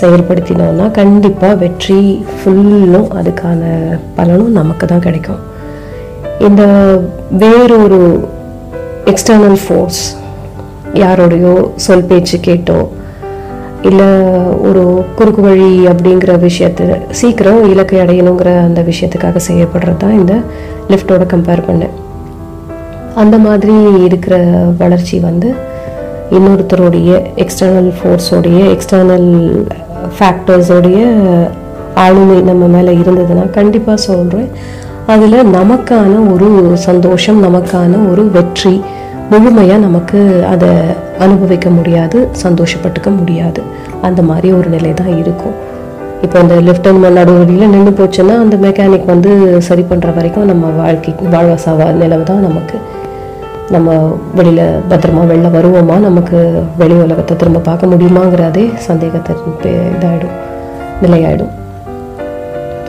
செயல்படுத்தினோம்னா 0.00 0.90
கண்டிப்பாக 0.90 1.54
வெற்றி 1.54 2.24
ஃபுல்லும் 2.24 3.08
அதுக்கான 3.10 3.62
பலனும் 4.14 4.52
நமக்கு 4.52 4.86
தான் 4.86 5.00
கிடைக்கும். 5.00 5.38
இந்த 6.40 6.62
வேறொரு 7.30 8.28
எக்ஸ்டர்னல் 9.04 9.58
ஃபோர்ஸ் 9.66 10.16
யாரோடையோ 10.94 11.70
சொல் 11.74 12.04
பேச்சு 12.04 12.40
கேட்டோ 12.40 12.90
இல்லை 13.82 14.08
ஒரு 14.60 14.82
குறுக்கு 15.14 15.42
வழி 15.42 15.70
அப்படிங்கிற 15.88 16.32
விஷயத்த 16.40 16.96
சீக்கிரம் 17.10 17.60
இலக்கை 17.64 17.98
அடையணுங்கிற 18.00 18.50
அந்த 18.62 18.80
விஷயத்துக்காக 18.82 19.40
செய்யப்படுறது 19.48 19.96
தான் 19.96 20.12
இந்த 20.12 20.34
லிஃப்டோட 20.88 21.24
கம்பேர் 21.26 21.66
பண்ணேன் 21.66 21.94
அந்த 23.14 23.38
மாதிரி 23.38 23.76
இருக்கிற 24.04 24.34
வளர்ச்சி 24.78 25.20
வந்து 25.20 25.48
இன்னொருத்தருடைய 26.30 27.10
எக்ஸ்டர்னல் 27.36 27.92
ஃபோர்ஸோடைய 27.98 28.58
எக்ஸ்டர்னல் 28.72 29.30
ஃபேக்டர்ஸோடைய 30.18 30.98
ஆளுமை 31.94 32.42
நம்ம 32.42 32.66
மேலே 32.66 32.92
இருந்ததுன்னா 32.92 33.50
கண்டிப்பாக 33.50 33.96
சொல்கிறேன் 33.96 34.50
அதில் 35.06 35.50
நமக்கான 35.52 36.12
ஒரு 36.32 36.48
சந்தோஷம் 36.76 37.42
நமக்கான 37.44 38.10
ஒரு 38.10 38.30
வெற்றி 38.30 38.74
முழுமையாக 39.30 39.80
நமக்கு 39.80 40.44
அதை 40.50 40.68
அனுபவிக்க 41.18 41.70
முடியாது 41.70 42.28
சந்தோஷப்பட்டுக்க 42.42 43.16
முடியாது. 43.16 43.62
அந்த 44.02 44.22
மாதிரி 44.22 44.52
ஒரு 44.52 44.68
நிலை 44.68 44.94
தான் 44.94 45.16
இருக்கும். 45.16 45.52
இப்போ 46.22 46.38
இந்த 46.38 46.54
லெஃப்ட் 46.54 46.84
ஹேண்ட் 46.84 47.12
நடுவழியில் 47.12 47.68
நின்று 47.68 48.04
போச்சுன்னா 48.04 48.38
அந்த 48.38 48.56
மெக்கானிக் 48.56 49.04
வந்து 49.04 49.62
சரி 49.62 49.86
பண்ணுற 49.90 50.14
வரைக்கும் 50.14 50.44
நம்ம 50.44 50.66
வாழ்க்கை 50.66 51.14
வாழ்வாசாவா 51.32 51.92
நிலவு 51.92 52.22
தான் 52.22 52.40
நமக்கு. 52.40 52.78
நம்ம 53.70 54.18
வெளியில் 54.34 54.80
பத்திரமா 54.90 55.20
வெளில 55.28 55.50
வருவோமா? 55.50 55.98
நமக்கு 55.98 56.62
வெளி 56.78 56.94
உலகத்தை 56.94 57.36
திரும்ப 57.36 57.58
பார்க்க 57.58 57.86
முடியுமாங்கிறதே 57.86 58.74
சந்தேகத்தை 58.74 59.36
பே- 59.62 60.26
நிலையாயிடும். 61.02 61.50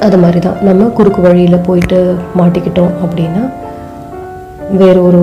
அது 0.01 0.17
மாதிரி 0.17 0.39
தான் 0.39 0.53
நம்ம 0.61 0.83
குறுக்கு 0.83 1.21
வழியில் 1.21 1.59
போயிட்டு 1.59 2.17
மாட்டிக்கிட்டோம் 2.37 2.91
அப்படின்னா 3.05 3.49
வேறு 4.71 5.05
ஒரு 5.05 5.19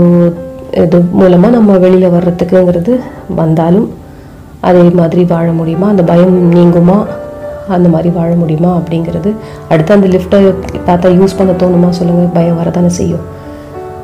இது 0.73 1.01
மூலமாக 1.01 1.55
நம்ம 1.55 1.79
வெளியில் 1.79 2.11
வர்றதுக்குங்கிறது 2.11 3.01
வந்தாலும் 3.35 3.95
அதே 4.61 4.83
மாதிரி 4.83 5.25
வாழ 5.25 5.51
முடியுமா? 5.51 5.89
அந்த 5.89 6.03
பயம் 6.03 6.53
நீங்குமா? 6.55 7.07
அந்த 7.69 7.89
மாதிரி 7.89 8.09
வாழ 8.09 8.35
முடியுமா? 8.35 8.79
அப்படிங்கிறது 8.79 9.35
அடுத்து 9.69 9.95
அந்த 9.95 10.07
லிஃப்ட்டை 10.07 10.55
பார்த்தா 10.87 11.09
யூஸ் 11.19 11.37
பண்ண 11.37 11.53
தோணுமா 11.53 11.89
சொல்லுங்கள் 11.89 12.33
பயம் 12.33 12.59
வரதானே 12.63 12.87
செய்யும். 12.87 13.21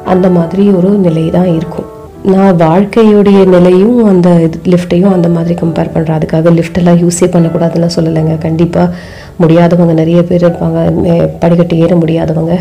அந்த 0.04 0.28
மாதிரி 0.28 0.70
ஒரு 0.70 0.88
நிலை 0.88 1.30
தான் 1.30 1.54
இருக்கும். 1.54 1.84
நான் 2.22 2.56
வாழ்க்கையுடைய 2.56 3.46
நிலையும் 3.46 4.04
அந்த 4.04 4.50
லிஃப்ட்டையும் 4.64 5.12
அந்த 5.12 5.28
மாதிரி 5.28 5.54
கம்பேர் 5.54 5.92
பண்ணுறேன் 5.94 6.16
அதுக்காக 6.18 6.50
லிஃப்டெல்லாம் 6.58 7.00
யூஸே 7.02 7.26
பண்ணக்கூடாதுன்னு 7.34 7.90
சொல்லலைங்க. 7.96 8.38
கண்டிப்பாக 8.38 8.94
முடியாதவங்க 9.40 9.92
நிறைய 9.92 10.24
பேர் 10.24 10.52
இருப்பாங்க. 10.52 11.28
படிக்கட்டு 11.38 11.78
ஏற 11.78 11.94
முடியாதவங்க. 11.94 12.58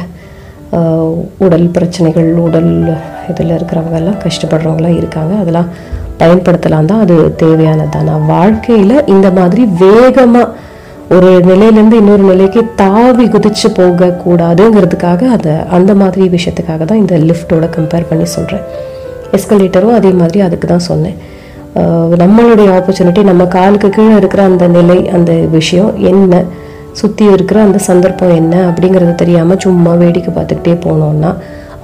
உடல் 1.45 1.67
பிரச்சனைகள் 1.75 2.29
உடல் 2.47 2.73
இதில் 3.31 3.55
இருக்கிறவங்க 3.57 3.97
எல்லாம் 4.01 4.19
கஷ்டப்படுறவங்களாம் 4.25 4.97
இருக்காங்க. 4.99 5.33
அதெல்லாம் 5.43 5.69
பயன்படுத்தலாம் 6.21 6.89
தான் 6.91 7.01
அது 7.05 7.15
தேவையானது 7.41 7.91
தான். 7.95 8.09
நான் 8.11 8.27
வாழ்க்கையில் 8.35 8.95
இந்த 9.15 9.27
மாதிரி 9.39 9.63
வேகமாக 9.83 10.47
ஒரு 11.15 11.29
நிலையிலேருந்து 11.49 11.97
இன்னொரு 12.01 12.23
நிலைக்கு 12.29 12.61
தாவி 12.81 13.25
குதிச்சு 13.33 13.69
போகக்கூடாதுங்கிறதுக்காக 13.79 15.21
அதை 15.35 15.53
அந்த 15.77 15.91
மாதிரி 16.01 16.23
விஷயத்துக்காக 16.35 16.85
தான் 16.91 17.01
இந்த 17.03 17.15
லிஃப்ட்டோட 17.29 17.67
கம்பேர் 17.77 18.09
பண்ணி 18.11 18.27
சொல்கிறேன் 18.37 18.63
எஸ்கலேட்டரும் 19.37 19.97
அதே 19.99 20.11
மாதிரி 20.21 20.39
அதுக்கு 20.47 20.67
தான் 20.73 20.87
சொன்னேன். 20.89 21.17
நம்மளுடைய 22.23 22.69
ஆப்பர்ச்சுனிட்டி 22.77 23.21
நம்ம 23.31 23.43
காலுக்கு 23.57 23.89
கீழே 23.97 24.15
இருக்கிற 24.21 24.41
அந்த 24.51 24.65
நிலை 24.77 24.97
அந்த 25.17 25.33
விஷயம் 25.57 25.91
என்ன? 26.11 26.43
சுற்றி 26.99 27.25
இருக்கிற 27.33 27.61
அந்த 27.61 27.79
சந்தர்ப்பம் 27.89 28.35
என்ன 28.35 28.55
அப்படிங்கிறது 28.69 29.15
தெரியாமல் 29.15 29.61
சும்மா 29.65 29.93
வேடிக்கை 30.01 30.33
பார்த்துக்கிட்டே 30.35 30.75
போனோம்னா 30.85 31.31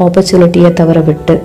ஆப்பர்ச்சுனிட்டியை 0.06 0.74
தவற 0.74 1.00
விட்டு 1.00 1.36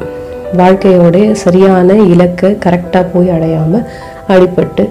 வாழ்க்கையோடைய 0.60 1.26
சரியான 1.44 1.94
இலக்கை 2.14 2.50
கரெக்டாக 2.64 3.04
போய் 3.12 3.30
அடையாமல் 3.36 3.86
அடிபட்டு 4.34 4.84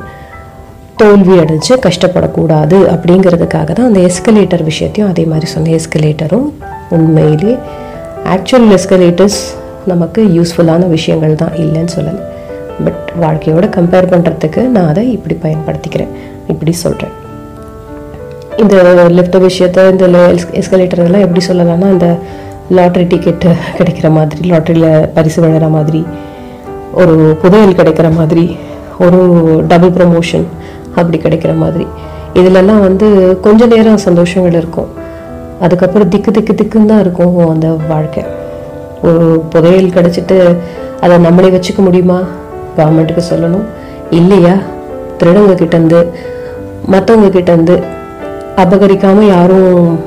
தோல்வி 1.01 1.35
அடைஞ்சு 1.43 1.73
கஷ்டப்படக்கூடாது 1.85 2.77
அப்படிங்கிறதுக்காக 2.93 3.69
தான் 3.73 3.89
அந்த 3.89 4.01
எஸ்கலேட்டர் 4.09 4.63
விஷயத்தையும் 4.63 5.11
அதே 5.11 5.25
மாதிரி 5.25 5.47
சொன்னேன் 5.53 5.77
எஸ்கலேட்டரும் 5.79 6.47
உண்மையிலே 6.97 7.53
ஆக்சுவல் 8.33 8.67
எஸ்கலேட்டர்ஸ் 8.77 9.39
நமக்கு 9.91 10.21
யூஸ்ஃபுல்லான 10.37 10.87
விஷயங்கள் 10.87 11.39
தான் 11.43 11.55
இல்லைன்னு 11.63 11.93
சொல்லலை. 11.95 12.21
பட் 12.85 13.05
வாழ்க்கையோட 13.23 13.65
கம்பேர் 13.77 14.11
பண்ணுறதுக்கு 14.13 14.61
நான் 14.75 14.89
அதை 14.91 15.11
இப்படி 15.11 15.37
பயன்படுத்திக்கிறேன். 15.45 16.13
இப்படி 16.47 16.71
சொல்கிறேன் 16.85 17.15
இந்த 18.61 18.77
லிஃப்ட் 19.17 19.35
விஷயத்த 19.35 19.79
இந்த 19.91 20.07
எஸ்கலேட்டர் 20.61 21.03
எல்லாம் 21.05 21.25
எப்படி 21.25 21.45
சொல்லலாம்னா 21.47 21.91
இந்த 21.91 22.07
லாட்ரி 22.77 23.05
டிக்கெட் 23.07 23.45
கிடைக்கிற 23.77 24.11
மாதிரி 24.17 24.49
லாட்ரியில் 24.49 25.09
பரிசு 25.13 25.39
விழுற 25.43 25.69
மாதிரி 25.69 26.01
ஒரு 26.93 27.15
புதையல் 27.41 27.77
கிடைக்கிற 27.79 28.07
மாதிரி 28.15 28.45
ஒரு 28.99 29.19
டபுள் 29.67 29.93
ப்ரமோஷன் 29.97 30.45
அப்படி 30.95 31.17
கிடைக்கிற 31.17 31.51
மாதிரி. 31.57 31.85
இதிலெல்லாம் 32.33 32.81
வந்து 32.87 33.07
கொஞ்ச 33.41 33.65
நேரம் 33.65 33.99
சந்தோஷங்கள் 34.05 34.57
இருக்கும். 34.59 34.89
அதுக்கப்புறம் 35.61 36.09
திக்கு 36.09 36.31
திக்கு 36.31 36.53
திக்குன்னு 36.53 36.85
தான் 36.85 36.99
இருக்கும் 36.99 37.49
அந்த 37.49 37.67
வாழ்க்கை. 37.89 38.23
ஒரு 39.03 39.43
புதையல் 39.49 39.95
கிடச்சிட்டு 39.95 40.37
அதை 41.01 41.17
நம்மளே 41.17 41.49
வச்சுக்க 41.55 41.79
முடியுமா? 41.87 42.19
கவர்மெண்ட்டுக்கு 42.77 43.23
சொல்லணும். 43.31 43.65
இல்லையா? 44.09 44.55
திருடவங்க 45.19 45.55
கிட்டேருந்து 45.61 45.99
மற்றவங்க 46.91 47.29
கிட்டேருந்து 47.37 47.75
அபகரிக்காமல் 48.57 49.27
யாரும் 49.27 49.99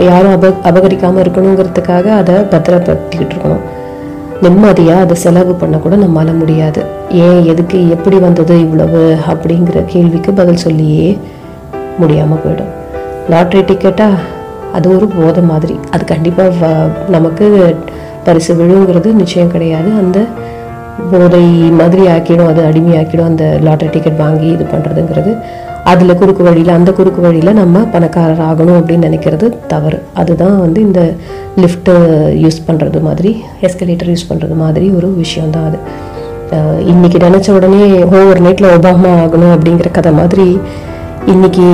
யாரும் 0.00 0.34
அப 0.36 0.52
அபகரிக்காமல் 0.70 1.22
இருக்கணுங்கிறதுக்காக 1.24 2.06
அதை 2.20 2.34
பத்திரப்படுத்திக்கிட்டு 2.34 3.34
இருக்கணும் 3.34 3.64
நிம்மதியாக 4.40 5.00
அதை 5.00 5.16
செலவு 5.16 5.56
பண்ணக்கூட 5.60 5.96
நம்மளால் 6.04 6.38
முடியாது. 6.38 6.82
ஏன் 7.10 7.44
எதுக்கு 7.44 7.90
எப்படி 7.90 8.16
வந்தது 8.16 8.60
இவ்வளவு 8.60 9.16
அப்படிங்கிற 9.28 9.84
கேள்விக்கு 9.84 10.32
பதில் 10.32 10.62
சொல்லியே 10.66 11.18
முடியாமல் 11.98 12.40
போயிடும். 12.44 12.72
லாட்ரி 13.30 13.60
டிக்கெட்டா? 13.70 14.08
அது 14.72 14.96
ஒரு 14.96 15.06
போதை 15.06 15.42
மாதிரி. 15.42 15.78
அது 15.90 16.04
கண்டிப்பாக 16.04 16.88
நமக்கு 17.08 17.76
பரிசு 18.24 18.54
விழுங்கிறது 18.54 19.12
நிச்சயம் 19.12 19.50
கிடையாது. 19.50 19.90
அந்த 20.02 20.18
போதை 21.12 21.44
மாதிரி 21.80 22.02
ஆக்கிடும் 22.06 22.48
அது 22.48 22.62
அடிமையாக்கிடும் 22.62 23.30
அந்த 23.32 23.58
லாட்ரி 23.64 23.90
டிக்கெட் 23.90 24.16
வாங்கி 24.16 24.46
இது 24.46 24.64
பண்ணுறதுங்கிறது 24.72 25.34
அதில் 25.90 26.18
குறுக்கு 26.20 26.42
வழியில் 26.46 26.72
அந்த 26.76 26.90
குறுக்கு 26.98 27.20
வழியில் 27.24 27.58
நம்ம 27.60 27.78
பணக்காரர் 27.94 28.42
ஆகணும் 28.48 28.76
அப்படின்னு 28.78 29.06
நினைக்கிறது 29.08 29.46
தவறு. 29.72 29.98
அதுதான் 30.20 30.56
வந்து 30.64 30.80
இந்த 30.88 31.00
லிஃப்ட்டு 31.62 31.94
யூஸ் 32.44 32.58
பண்ணுறது 32.68 33.00
மாதிரி 33.06 33.30
எஸ்கலேட்டர் 33.68 34.10
யூஸ் 34.12 34.28
பண்ணுறது 34.30 34.56
மாதிரி 34.62 34.88
ஒரு 34.98 35.08
விஷயம்தான் 35.22 35.66
அது. 35.70 35.80
இன்னைக்கு 36.92 37.18
நினச்ச 37.26 37.48
உடனே 37.58 37.82
ஓவர் 38.16 38.40
நைட்டில் 38.46 38.72
ஒபாமா 38.76 39.10
ஆகணும் 39.24 39.52
அப்படிங்கிற 39.56 39.90
கதை 39.98 40.12
மாதிரி 40.20 40.46
இன்னைக்கு 41.32 41.64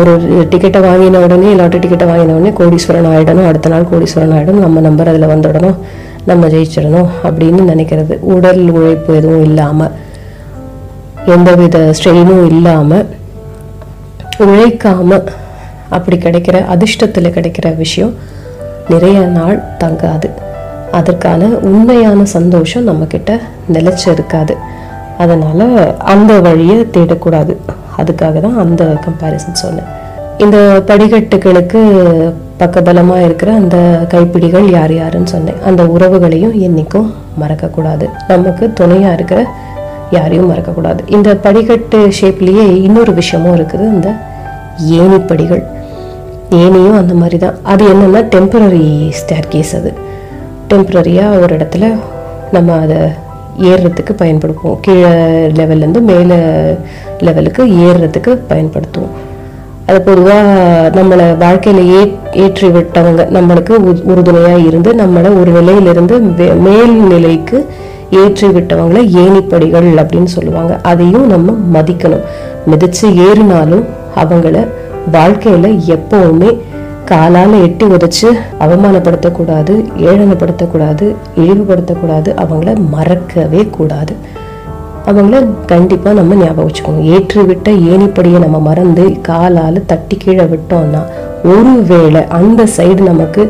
ஒரு 0.00 0.12
டிக்கெட்டை 0.52 0.80
வாங்கின 0.88 1.20
உடனே 1.24 1.50
லாட்டரி 1.58 1.82
டிக்கெட்டை 1.84 2.06
வாங்கின 2.10 2.36
உடனே 2.36 2.52
கோடீஸ்வரன் 2.60 3.10
ஆயிடணும் 3.14 3.48
அடுத்த 3.50 3.72
நாள் 3.74 3.90
கோடீஸ்வரன் 3.92 4.34
ஆயிடணும் 4.36 4.64
நம்ம 4.66 4.80
நம்பர் 4.88 5.10
அதில் 5.12 5.32
வந்துடணும் 5.34 5.76
நம்ம 6.30 6.46
ஜெயிச்சிடணும் 6.54 7.10
அப்படின்னு 7.26 7.62
நினைக்கிறது. 7.72 8.14
உடல் 8.36 8.62
உழைப்பு 8.76 9.12
எதுவும் 9.16 9.44
இல்லாமல் 9.48 9.92
எந்தவித 11.34 11.78
ஸ்ட்ரெயினும் 11.98 12.46
இல்லாமல் 12.52 13.04
உழைக்காம 14.38 15.22
அப்படி 15.88 16.16
கிடைக்கிற 16.16 16.56
அதிர்ஷ்டத்தில் 16.74 17.34
கிடைக்கிற 17.36 17.76
விஷயம் 17.76 18.14
நிறைய 18.88 19.20
நாள் 19.20 19.62
தங்காது. 19.84 20.30
அதற்கான 20.90 21.44
உண்மையான 21.44 22.24
சந்தோஷம் 22.24 22.88
நம்மக்கிட்ட 22.88 23.40
நிலச்சி 23.72 24.08
இருக்காது. 24.12 24.56
அதனால் 25.18 25.96
அந்த 25.98 26.40
வழியை 26.40 26.78
தேடக்கூடாது. 26.80 27.56
அதுக்காக 27.98 28.40
தான் 28.40 28.58
அந்த 28.58 28.84
கம்பேரிசன் 28.84 29.60
சொன்னேன். 29.64 29.90
இந்த 30.38 30.82
படிக்கட்டுகளுக்கு 30.86 31.80
பக்கபலமாக 32.58 33.24
இருக்கிற 33.24 33.52
அந்த 33.52 34.06
கைப்பிடிகள் 34.08 34.70
யார் 34.70 34.94
யாருன்னு 34.94 35.26
சொன்னேன். 35.26 35.62
அந்த 35.66 35.82
உறவுகளையும் 35.82 36.54
என்றைக்கும் 36.66 37.10
மறக்கக்கூடாது. 37.42 38.08
நமக்கு 38.28 38.72
துணையாக 38.72 39.14
இருக்கிற 39.14 39.46
யாரையும் 40.14 40.50
மறக்கக்கூடாது. 40.52 40.98
இந்த 41.06 41.36
படிக்கட்டு 41.36 41.98
ஷேப்லேயே 42.20 42.66
இன்னொரு 42.82 43.14
விஷயமும் 43.14 43.56
இருக்குது. 43.56 43.88
இந்த 43.94 44.08
ஏணிப்படிகள் 44.90 45.62
ஏனியும் 46.50 46.96
அந்த 46.96 47.14
மாதிரி 47.14 47.38
தான் 47.38 47.54
அது 47.62 47.84
என்னென்னா 47.88 48.20
டெம்பரரி 48.34 48.88
ஸ்டேர் 49.10 49.48
கேஸ் 49.48 49.76
அது 49.76 49.92
டெம்பரரியாக 50.70 51.40
ஒரு 51.40 51.56
இடத்துல 51.56 51.98
நம்ம 52.52 52.78
அதை 52.80 52.96
ஏறுறதுக்கு 53.60 54.12
பயன்படுத்துவோம். 54.18 54.80
கீழே 54.80 55.12
லெவல்லேருந்து 55.58 56.00
மேலே 56.00 56.38
லெவலுக்கு 57.18 57.62
ஏறுறதுக்கு 57.66 58.32
பயன்படுத்துவோம். 58.48 59.14
அது 59.86 60.00
பொதுவாக 60.02 60.90
நம்மளை 60.94 61.36
வாழ்க்கையில் 61.36 61.88
ஏ 61.94 62.02
ஏற்றி 62.32 62.68
விட்டவங்க 62.68 63.22
நம்மளுக்கு 63.36 63.70
உ- 63.70 64.02
உறுதுணையாக 64.04 64.60
இருந்து 64.60 64.92
நம்மளை 64.92 65.40
ஒரு 65.40 65.50
நிலையிலிருந்து 65.50 66.20
மேல் 66.66 66.94
நிலைக்கு 67.02 67.58
ஏற்றி 68.22 68.48
விட்டவங்கள 68.56 69.00
ஏணிப்படிகள் 69.22 69.88
அப்படின்னு 70.02 70.30
சொல்லுவாங்க. 70.36 70.72
அதையும் 70.90 71.26
நம்ம 71.26 71.56
மதிக்கணும். 71.76 72.24
மிதிச்சு 72.70 73.06
ஏறினாலும் 73.26 73.84
அவங்கள 74.22 74.56
வாழ்க்கையில 75.16 75.70
எப்பவுமே 75.96 76.50
காலால் 77.10 77.54
எட்டி 77.64 77.86
உதைச்சு 77.94 78.28
அவமானப்படுத்தக்கூடாது 78.64 79.74
ஏழனப்படுத்தக்கூடாது 80.10 81.06
இழிவுபடுத்தக்கூடாது 81.42 82.30
அவங்கள 82.44 82.72
மறக்கவே 82.94 83.62
கூடாது. 83.76 84.14
அவங்கள 85.10 85.38
கண்டிப்பா 85.72 86.10
நம்ம 86.18 86.34
ஞாபகம் 86.34 86.66
வச்சுக்கணும். 86.68 87.06
ஏற்றி 87.14 87.42
விட்ட 87.50 87.70
ஏணிப்படியை 87.90 88.38
நம்ம 88.44 88.58
மறந்து 88.68 89.04
காலால 89.28 89.82
தட்டி 89.92 90.16
கீழே 90.16 90.46
விட்டோம்னா 90.52 91.02
ஒருவேளை 91.54 92.22
அந்த 92.38 92.62
சைடு 92.76 93.02
நமக்கு 93.10 93.42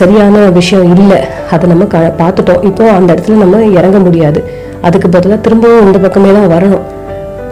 சரியான 0.00 0.36
விஷயம் 0.58 0.90
இல்லை. 0.96 1.18
அதை 1.54 1.64
நம்ம 1.70 1.84
க 1.92 1.98
பார்த்துட்டோம். 2.20 2.62
இப்போ 2.68 2.84
அந்த 2.98 3.08
இடத்துல 3.14 3.38
நம்ம 3.42 3.62
இறங்க 3.78 3.98
முடியாது. 4.06 4.40
அதுக்கு 4.86 5.08
பதிலாக 5.14 5.40
திரும்பவும் 5.46 5.86
இந்த 5.86 5.98
பக்கமே 6.04 6.32
தான் 6.38 6.52
வரணும். 6.54 6.84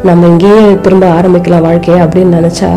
நம்ம 0.08 0.26
இங்கேயே 0.32 0.62
திரும்ப 0.84 1.06
ஆரம்பிக்கலாம் 1.18 1.64
வாழ்க்கையை 1.68 1.98
அப்படின்னு 2.04 2.38
நினச்சா 2.38 2.70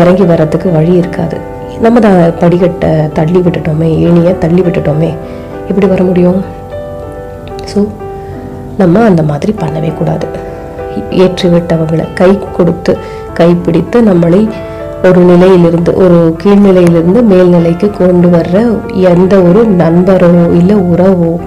இறங்கி 0.00 0.24
வர்றதுக்கு 0.30 0.68
வழி 0.78 0.92
இருக்காது. 1.02 1.36
நம்ம 1.84 2.00
தான் 2.06 2.20
படிக்கட்டை 2.42 2.90
தள்ளி 3.18 3.40
விட்டுட்டோமே 3.44 3.88
ஏணியை 4.06 4.32
தள்ளி 4.44 4.62
விட்டுட்டோமே. 4.66 5.10
எப்படி 5.70 5.86
வர 5.94 6.02
முடியும்? 6.10 6.40
ஸோ 7.70 7.80
நம்ம 8.82 9.04
அந்த 9.10 9.22
மாதிரி 9.30 9.54
பண்ணவே 9.62 9.92
கூடாது. 10.00 10.26
ஏற்றிவிட்டவங்களை 11.24 12.06
கை 12.20 12.30
கொடுத்து 12.56 12.92
கைப்பிடித்து 13.38 13.98
நம்மளை 14.10 14.40
ஒரு 15.02 15.20
நிலையிலிருந்து 15.20 15.94
ஒரு 15.94 16.36
கீழ்நிலையிலிருந்து 16.44 17.20
மேல்நிலைக்கு 17.22 17.90
கொண்டு 17.90 18.28
வர்ற 18.28 18.80
எந்த 18.94 19.40
ஒரு 19.40 19.64
நண்பரோ 19.64 20.30
இல்லை 20.52 20.76
உறவோ 20.76 21.38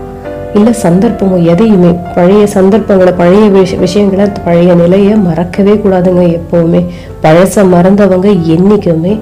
இல்லை 0.54 0.74
சந்தர்ப்பமோ 0.84 1.44
எதையுமே 1.44 1.96
பழைய 2.16 2.48
சந்தர்ப்பங்களை 2.48 3.14
பழைய 3.18 3.50
விஷ 3.50 3.76
விஷயங்களை 3.76 4.28
பழைய 4.46 4.74
நிலையை 4.74 5.16
மறக்கவே 5.16 5.74
கூடாதுங்க 5.74 6.40
எப்போவுமே. 6.40 6.86
பழசை 7.24 7.64
மறந்தவங்க 7.70 8.28
என்னைக்குமே 8.56 9.20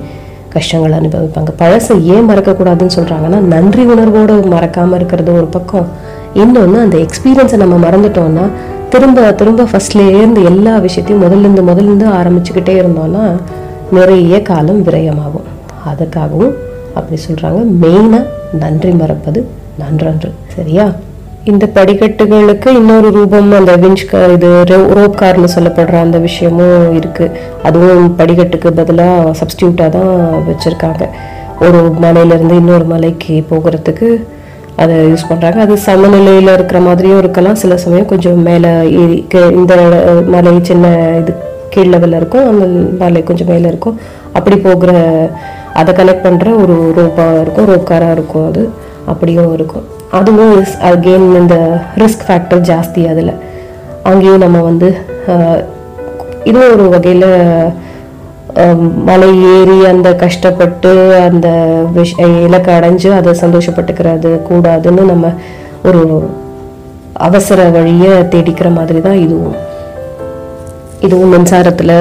கஷ்டங்கள் 0.49 0.99
அனுபவிப்பாங்க. 0.99 1.51
பழசை 1.57 2.01
ஏன் 2.03 2.29
மறக்கக்கூடாதுன்னு 2.29 2.97
சொல்றாங்கன்னா 2.99 3.39
நன்றி 3.39 3.83
உணர்வோடு 3.83 4.33
மறக்காம 4.33 4.95
இருக்கிறது 4.95 5.33
ஒரு 5.33 5.45
பக்கம். 5.45 5.87
இன்னொன்று 6.33 6.79
அந்த 6.79 6.97
எக்ஸ்பீரியன்ஸை 6.97 7.57
நம்ம 7.57 7.89
மறந்துட்டோம்னா 7.89 8.47
திரும்ப 8.89 9.31
திரும்ப 9.31 9.63
ஃபஸ்ட்லேருந்து 9.63 10.19
இருந்து 10.19 10.43
எல்லா 10.43 10.77
விஷயத்தையும் 10.77 11.25
முதல்ல 11.25 11.39
இருந்து 11.39 11.61
முதல்ல 11.61 11.89
இருந்து 11.91 12.07
ஆரம்பிச்சுக்கிட்டே 12.07 12.73
இருந்தோம்னா 12.81 13.31
நிறைய 13.97 14.41
காலம் 14.49 14.81
விரயமாகும். 14.85 15.47
அதுக்காகவும் 15.89 16.55
அப்படி 16.97 17.17
சொல்கிறாங்க 17.27 17.59
மெயினாக 17.83 18.25
நன்றி 18.61 18.91
மறப்பது 19.01 19.39
நன்றன்று 19.81 20.31
சரியா? 20.55 20.85
இந்த 21.51 21.65
படிக்கட்டுகளுக்கு 21.75 22.69
இன்னொரு 22.79 23.09
ரூபம் 23.17 23.51
அந்த 23.59 23.73
விஞ்ச் 23.83 24.03
இது 24.35 24.49
ரோப் 24.97 25.15
கார்னு 25.21 25.49
சொல்லப்படுற 25.55 25.95
அந்த 26.05 26.17
விஷயமும் 26.25 26.97
இருக்குது 26.99 27.35
அதுவும் 27.67 28.15
படிக்கட்டுக்கு 28.19 28.71
பதிலாக 28.79 29.33
சப்ஸ்டியூட்டாக 29.39 29.89
தான் 29.97 30.11
வச்சுருக்காங்க. 30.47 31.03
ஒரு 31.65 31.79
மலையிலேருந்து 32.03 32.57
இன்னொரு 32.61 32.87
மலைக்கு 32.93 33.35
போகிறதுக்கு 33.51 34.09
அதை 34.81 34.95
யூஸ் 35.11 35.29
பண்ணுறாங்க 35.29 35.59
அது 35.65 35.77
சமநிலையில் 35.87 36.53
இருக்கிற 36.57 36.79
மாதிரியும் 36.87 37.21
இருக்கலாம். 37.23 37.61
சில 37.63 37.77
சமயம் 37.85 38.11
கொஞ்சம் 38.11 38.41
மேலே 38.49 38.71
ஏறி 39.01 39.17
இந்த 39.61 39.75
மலை 40.35 40.53
சின்ன 40.69 40.87
இது 41.21 41.33
கீழ் 41.73 41.93
லெவலில் 41.93 42.19
இருக்கும் 42.21 42.47
அந்த 42.51 42.65
பாலை 42.99 43.21
கொஞ்சம் 43.29 43.49
மேலே 43.51 43.67
இருக்கும். 43.73 43.97
அப்படி 44.37 44.57
போகிற 44.67 44.91
அதை 45.79 45.91
கனெக்ட் 45.99 46.25
பண்ணுற 46.27 46.53
ஒரு 46.61 46.75
ரோப்பாக 46.97 47.41
இருக்கும் 47.43 47.69
ரோப்காராக 47.71 48.15
இருக்கும் 48.17 48.47
அது. 48.49 48.63
அப்படியும் 49.11 49.53
இருக்கும். 49.57 49.85
அதுவும் 50.19 50.55
அகெயின் 50.89 51.27
இந்த 51.41 51.55
ரிஸ்க் 52.01 52.25
ஃபேக்டர் 52.27 52.63
ஜாஸ்தி 52.71 53.03
அதில். 53.11 53.33
அங்கேயும் 54.11 54.43
நம்ம 54.45 54.57
வந்து 54.69 54.89
இதுவும் 56.49 56.73
ஒரு 56.75 56.85
வகையில் 56.95 57.29
மலை 59.07 59.29
ஏறி 59.55 59.77
அந்த 59.91 60.09
கஷ்டப்பட்டு 60.23 60.91
அந்த 61.27 61.47
விஷ 61.97 62.27
இலக்கை 62.45 62.71
அடைஞ்சு 62.77 63.09
அதை 63.17 63.33
சந்தோஷப்பட்டுக்கிறது 63.41 64.31
கூடாதுன்னு 64.49 65.03
நம்ம 65.11 65.31
ஒரு 65.89 66.01
அவசர 67.27 67.61
வழியை 67.75 68.13
தேடிக்கிற 68.33 68.69
மாதிரி 68.77 68.99
தான் 69.07 69.21
இதுவும். 69.25 69.57
இதுவும் 71.05 71.31
மின்சாரத்தில் 71.33 71.95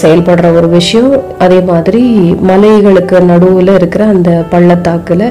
செயல்படுற 0.00 0.46
ஒரு 0.58 0.68
விஷயம். 0.78 1.12
அதே 1.44 1.58
மாதிரி 1.70 2.02
மலைகளுக்கு 2.50 3.16
நடுவில் 3.30 3.72
இருக்கிற 3.78 4.02
அந்த 4.14 4.30
பள்ளத்தாக்கில் 4.52 5.26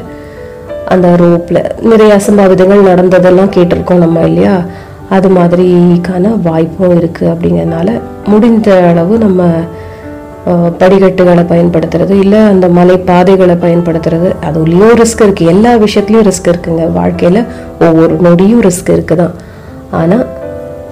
அந்த 0.93 1.07
ரோப்பில் 1.21 1.59
நிறைய 1.89 2.11
அசம்பாவிதங்கள் 2.19 2.87
நடந்ததெல்லாம் 2.89 3.53
கேட்டிருக்கோம் 3.55 4.03
நம்ம 4.03 4.23
இல்லையா? 4.29 4.55
அது 5.15 5.27
மாதிரிக்கான 5.35 6.31
வாய்ப்பும் 6.47 6.95
இருக்குது 6.99 7.29
அப்படிங்கிறதுனால 7.33 7.89
முடிந்த 8.31 8.69
அளவு 8.89 9.13
நம்ம 9.25 9.43
படிக்கட்டுகளை 10.81 11.43
பயன்படுத்துறது 11.51 12.13
இல்லை 12.23 12.39
அந்த 12.51 12.65
மலை 12.77 12.95
பாதைகளை 13.09 13.55
பயன்படுத்துறது. 13.63 14.29
அதுலேயும் 14.47 14.99
ரிஸ்க் 15.01 15.23
இருக்குது 15.25 15.51
எல்லா 15.53 15.71
விஷயத்துலையும் 15.85 16.27
ரிஸ்க் 16.29 16.51
இருக்குங்க. 16.51 16.85
வாழ்க்கையில் 16.99 17.41
ஒவ்வொரு 17.87 18.13
நொடியும் 18.27 18.63
ரிஸ்க் 18.67 18.91
இருக்குது 18.97 19.21
தான் 19.21 19.35
ஆனால் 19.99 20.25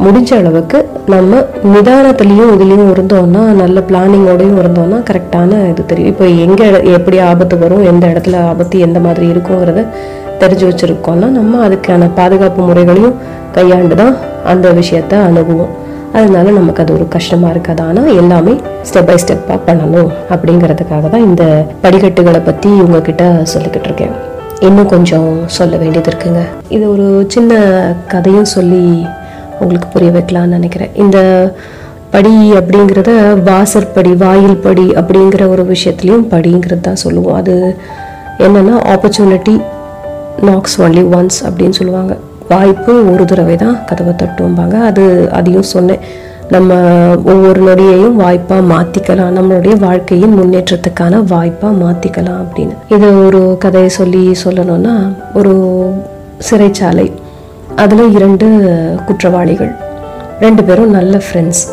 முடிஞ்ச 0.06 0.32
அளவுக்கு 0.40 0.80
நம்ம 1.14 1.40
நிதானத்துலேயும் 1.74 2.52
இதுலேயும் 2.56 2.92
இருந்தோம்னா 2.96 3.42
நல்ல 3.62 3.78
பிளானிங்கோடையும் 3.90 4.60
இருந்தோம்னா 4.64 5.00
கரெக்டான 5.10 5.60
இது 5.72 5.84
தெரியும். 5.92 6.12
இப்போ 6.14 6.26
எங்கே 6.46 6.68
எப்படி 6.98 7.18
ஆபத்து 7.30 7.58
வரும் 7.64 7.84
எந்த 7.92 8.04
இடத்துல 8.14 8.44
ஆபத்து 8.52 8.86
எந்த 8.88 9.00
மாதிரி 9.08 9.26
இருக்குங்கிறத 9.34 9.84
தெரிஞ்சு 10.44 10.66
வச்சுருக்கோம்னா 10.70 11.28
நம்ம 11.40 11.62
அதுக்கான 11.68 12.10
பாதுகாப்பு 12.20 12.62
முறைகளையும் 12.70 13.18
கையாண்டு 13.58 13.96
தான் 14.04 14.16
அந்த 14.54 14.68
விஷயத்த 14.80 15.14
அணுகுவோம். 15.28 15.74
அதனால 16.18 16.52
நமக்கு 16.58 16.82
அது 16.84 16.92
ஒரு 16.98 17.06
கஷ்டமாக 17.16 17.54
இருக்காது. 17.56 17.82
ஆனால் 17.90 18.14
எல்லாமே 18.22 18.54
ஸ்டெப் 18.90 19.08
பை 19.10 19.18
ஸ்டெப்பாக 19.24 19.60
பண்ணணும் 19.68 20.10
அப்படிங்கிறதுக்காக 20.34 21.10
தான் 21.14 21.28
இந்த 21.30 21.44
படிக்கட்டுகளை 21.84 22.42
பற்றி 22.48 22.70
உங்ககிட்ட 22.86 23.26
சொல்லிக்கிட்டு 23.54 23.88
இருக்கேன். 23.90 24.16
இன்னும் 24.68 24.92
கொஞ்சம் 24.94 25.32
சொல்ல 25.58 25.74
வேண்டியது 25.82 26.10
இருக்குங்க. 26.12 26.44
இது 26.76 26.86
ஒரு 26.94 27.08
சின்ன 27.34 27.62
கதையும் 28.14 28.52
சொல்லி 28.56 28.86
உங்களுக்கு 29.60 29.88
புரிய 29.88 30.12
வைக்கலாம்னு 30.18 30.58
நினைக்கிறேன். 30.60 30.94
இந்த 30.96 31.18
படி 32.12 32.36
அப்படிங்கிறத 32.60 33.12
வாசற்படி 33.44 34.12
வாயில் 34.24 34.62
படி 34.66 34.86
அப்படிங்கிற 35.00 35.48
ஒரு 35.54 35.64
விஷயத்துலையும் 35.74 36.28
படிங்கிறது 36.34 36.86
தான் 36.90 37.04
சொல்லுவோம். 37.06 37.36
அது 37.42 37.56
என்னென்னா 38.46 38.76
ஆப்பர்ச்சுனிட்டி 38.94 39.56
நாக்ஸ் 40.50 40.78
ஒன்லி 40.82 41.04
ஒன்ஸ் 41.18 41.40
அப்படின்னு 41.48 41.80
சொல்லுவாங்க. 41.80 42.16
வாய்ப்பு 42.50 42.94
ஒரு 43.12 43.26
தடவை 43.26 43.56
தான் 43.56 43.78
கதவை 43.86 44.14
தட்டுவாங்க 44.22 44.78
அது 44.90 45.04
அதையும் 45.32 45.70
சொன்னேன். 45.74 46.04
நம்ம 46.56 46.74
ஒவ்வொரு 47.32 47.62
நொடியையும் 47.68 48.16
வாய்ப்பாக 48.24 48.62
மாற்றிக்கலாம் 48.74 49.34
நம்மளுடைய 49.38 49.74
வாழ்க்கையின் 49.80 50.36
முன்னேற்றத்துக்கான 50.40 51.20
வாய்ப்பாக 51.34 51.74
மாற்றிக்கலாம் 51.84 52.40
அப்படின்னு. 52.44 52.76
இது 52.96 53.26
ஒரு 53.26 53.42
கதையை 53.60 53.90
சொல்லி 53.90 54.36
சொல்லணும்னா 54.44 54.96
ஒரு 55.34 55.54
சிறைச்சாலை 56.50 57.12
அதில் 57.84 58.14
இரண்டு 58.18 58.48
குற்றவாளிகள். 59.08 59.72
ரெண்டு 60.44 60.62
பேரும் 60.68 60.96
நல்ல 60.98 61.16
ஃப்ரெண்ட்ஸ் 61.26 61.64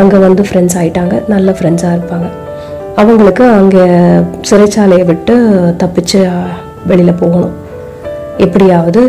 அங்கே 0.00 0.18
வந்து 0.24 0.42
ஃப்ரெண்ட்ஸ் 0.48 0.76
ஆயிட்டாங்க. 0.80 1.14
நல்ல 1.32 1.50
ஃப்ரெண்ட்ஸாக 1.58 1.96
இருப்பாங்க. 1.96 2.26
அவங்களுக்கு 3.02 3.44
அங்கே 3.60 3.84
சிறைச்சாலையை 4.48 5.04
விட்டு 5.10 5.34
தப்பிச்சு 5.82 6.18
வெளியில் 6.90 7.20
போகணும். 7.22 7.54
எப்படியாவது 8.44 9.02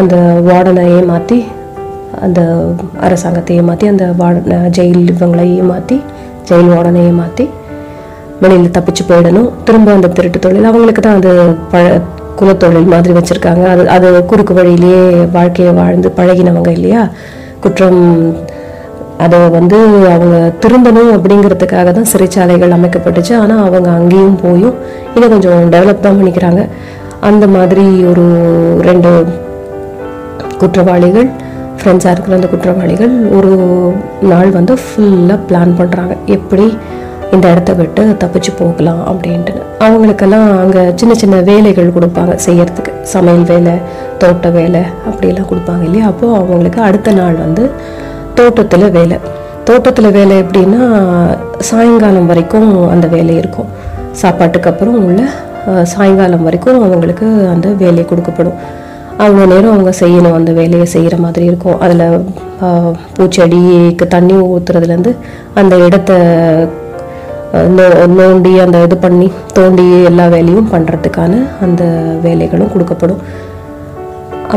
அந்த 0.00 0.16
வார்டனை 0.48 0.84
ஏமாற்றி 0.98 1.38
அந்த 2.26 2.40
அரசாங்கத்தை 3.06 3.54
ஏமாற்றி 3.60 3.86
அந்த 3.92 4.06
வார்டனை 4.20 4.58
ஜெயில் 4.78 5.02
இவங்களை 5.12 5.46
ஏமாற்றி 5.60 5.96
ஜெயில் 6.50 6.70
வார்டனை 6.74 7.02
ஏமாற்றி 7.10 7.46
வெளியில் 8.42 8.74
தப்பிச்சு 8.76 9.02
போயிடணும். 9.10 9.50
திரும்ப 9.66 9.88
அந்த 9.98 10.10
திருட்டு 10.18 10.38
தொழில். 10.44 10.68
அவங்களுக்கு 10.70 11.02
தான் 11.06 11.18
அது 11.20 11.32
பழ 11.72 11.86
குலத்தொழில் 12.38 12.92
மாதிரி 12.94 13.14
வச்சுருக்காங்க. 13.18 13.64
அது 13.72 13.82
அது 13.96 14.08
குறுக்கு 14.30 14.54
வழியிலேயே 14.54 15.02
வாழ்க்கையை 15.36 15.72
வாழ்ந்து 15.80 16.10
பழகினவங்க 16.18 16.70
இல்லையா? 16.78 17.02
குற்றம் 17.60 18.02
அதை 19.24 19.38
வந்து 19.56 19.78
அவங்க 20.14 20.36
திரும்பணும் 20.62 21.12
அப்படிங்கிறதுக்காக 21.16 21.92
தான் 21.98 22.10
சிறைச்சாலைகள் 22.12 22.74
அமைக்கப்பட்டுச்சு. 22.78 23.34
ஆனால் 23.42 23.64
அவங்க 23.68 23.88
அங்கேயும் 23.98 24.38
போயும் 24.42 24.74
இதை 25.16 25.28
கொஞ்சம் 25.28 25.62
டெவலப் 25.74 26.04
தான் 26.06 26.18
பண்ணிக்கிறாங்க. 26.20 26.62
அந்த 27.30 27.44
மாதிரி 27.56 27.86
ஒரு 28.10 28.24
ரெண்டு 28.88 29.10
குற்றவாளிகள் 30.60 31.28
ஃப்ரெண்ட்ஸாக 31.78 32.12
இருக்கிற 32.14 32.36
அந்த 32.38 32.48
குற்றவாளிகள் 32.52 33.14
ஒரு 33.36 33.52
நாள் 34.32 34.50
வந்து 34.50 34.74
ஃபுல்லாக 34.84 35.38
பிளான் 35.48 35.72
பண்ணுறாங்க 35.78 36.14
எப்படி 36.36 36.66
இந்த 37.34 37.46
இடத்த 37.52 37.72
விட்டு 37.80 38.02
தப்பிச்சு 38.22 38.52
போகலாம் 38.60 39.02
அப்படின்ட்டு. 39.10 39.54
அவங்களுக்கெல்லாம் 39.86 40.48
அங்கே 40.62 40.82
சின்ன 41.00 41.12
சின்ன 41.22 41.36
வேலைகள் 41.48 41.94
கொடுப்பாங்க 41.96 42.34
செய்யறதுக்கு. 42.46 42.92
சமையல் 43.14 43.46
வேலை 43.52 43.74
தோட்ட 44.22 44.50
வேலை 44.58 44.82
அப்படிலாம் 45.08 45.48
கொடுப்பாங்க 45.52 45.82
இல்லையா? 45.88 46.04
அப்போது 46.12 46.36
அவங்களுக்கு 46.40 46.80
அடுத்த 46.88 47.16
நாள் 47.20 47.38
வந்து 47.46 47.64
தோட்டத்தில் 48.38 48.86
வேலை. 48.98 49.18
தோட்டத்தில் 49.68 50.14
வேலை 50.18 50.36
எப்படின்னா 50.44 50.82
சாயங்காலம் 51.70 52.30
வரைக்கும் 52.30 52.70
அந்த 52.94 53.06
வேலை 53.16 53.34
இருக்கும். 53.42 53.68
சாப்பாட்டுக்கு 54.22 54.70
அப்புறம் 54.72 54.98
உள்ள 55.08 55.22
சாயங்காலம் 55.92 56.46
வரைக்கும் 56.46 56.80
அவங்களுக்கு 56.86 57.26
அந்த 57.52 57.68
வேலை 57.82 58.02
கொடுக்கப்படும். 58.10 58.58
அவ்வளோ 59.24 59.44
நேரம் 59.52 59.74
அவங்க 59.74 59.92
செய்யணும். 60.00 60.36
அந்த 60.38 60.50
வேலையை 60.58 60.86
செய்கிற 60.94 61.16
மாதிரி 61.24 61.44
இருக்கும். 61.50 61.78
அதில் 61.84 62.24
பூச்செடிக்கு 63.16 64.06
தண்ணி 64.14 64.34
ஊற்றுறதுலேருந்து 64.54 65.12
அந்த 65.60 65.74
இடத்த 65.86 66.12
நோண்டி 68.18 68.52
அந்த 68.64 68.76
இது 68.86 68.96
பண்ணி 69.06 69.26
தோண்டி 69.56 69.86
எல்லா 70.10 70.26
வேலையும் 70.34 70.70
பண்ணுறதுக்கான 70.74 71.32
அந்த 71.64 71.82
வேலைகளும் 72.24 72.72
கொடுக்கப்படும். 72.74 73.20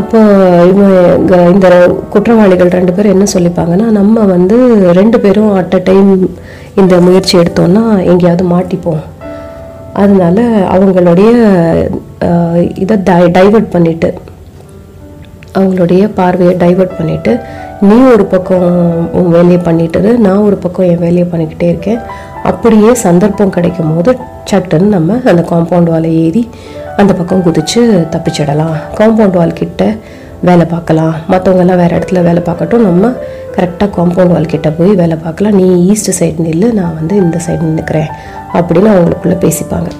அப்போ 0.00 0.18
இவங்க 0.70 1.36
இந்த 1.54 1.68
குற்றவாளிகள் 2.14 2.74
ரெண்டு 2.78 2.94
பேரும் 2.96 3.14
என்ன 3.16 3.26
சொல்லிப்பாங்கன்னா 3.34 3.86
நம்ம 3.98 4.24
வந்து 4.34 4.56
ரெண்டு 5.00 5.18
பேரும் 5.24 5.52
அட் 5.60 5.76
அ 5.78 5.80
டைம் 5.90 6.10
இந்த 6.80 6.94
முயற்சி 7.06 7.34
எடுத்தோம்னா 7.42 7.84
எங்கேயாவது 8.10 8.44
மாட்டிப்போம். 8.54 9.02
அதனால 10.02 10.40
அவங்களுடைய 10.74 11.30
இதை 12.82 12.96
டை 13.08 13.22
டைவர்ட் 13.38 13.72
பண்ணிட்டு 13.76 14.10
அவங்களுடைய 15.58 16.02
பார்வையை 16.18 16.54
டைவர்ட் 16.62 16.98
பண்ணிவிட்டு 16.98 17.32
நீ 17.88 17.96
ஒரு 18.14 18.24
பக்கம் 18.32 18.66
உன் 19.18 19.32
வேலையை 19.36 19.58
பண்ணிட்டு 19.68 20.10
நான் 20.24 20.46
ஒரு 20.48 20.56
பக்கம் 20.64 20.88
என் 20.92 21.04
வேலையை 21.04 21.26
பண்ணிக்கிட்டே 21.32 21.68
இருக்கேன். 21.72 22.00
அப்படியே 22.42 22.94
சந்தர்ப்பம் 22.94 23.50
கிடைக்கும் 23.50 23.94
போது 23.94 24.16
சட்டுன்னு 24.50 24.94
நம்ம 24.96 25.20
அந்த 25.24 25.42
காம்பவுண்ட் 25.50 25.90
வாலை 25.92 26.24
ஏறி 26.24 26.48
அந்த 26.96 27.12
பக்கம் 27.12 27.42
குதிச்சு 27.46 27.80
தப்பிச்சிடலாம். 28.14 28.76
காம்பவுண்ட் 28.98 29.36
வால் 29.40 29.52
கிட்ட 29.52 29.96
வேலை 30.42 30.66
பார்க்கலாம். 30.66 31.14
மற்றவங்கெல்லாம் 31.30 31.76
வேறு 31.76 31.98
இடத்துல 31.98 32.22
வேலை 32.22 32.42
பார்க்கட்டும். 32.48 32.86
நம்ம 32.88 33.12
கரெக்டாக 33.56 33.90
காம்பவுண்ட் 33.96 34.32
வால் 34.34 34.46
கிட்ட 34.46 34.70
போய் 34.70 34.94
வேலை 34.94 35.16
பார்க்கலாம். 35.24 35.54
நீ 35.54 35.86
ஈஸ்ட் 35.86 36.22
சைடு 36.22 36.46
நில்லு 36.46 36.72
நான் 36.72 36.94
வந்து 36.94 37.16
இந்த 37.16 37.40
சைடு 37.46 37.60
நிற்கிறேன் 37.60 38.10
அப்படின்னு 38.52 38.90
அவங்களுக்குள்ளே 38.94 39.38
பேசிப்பாங்க. 39.44 39.90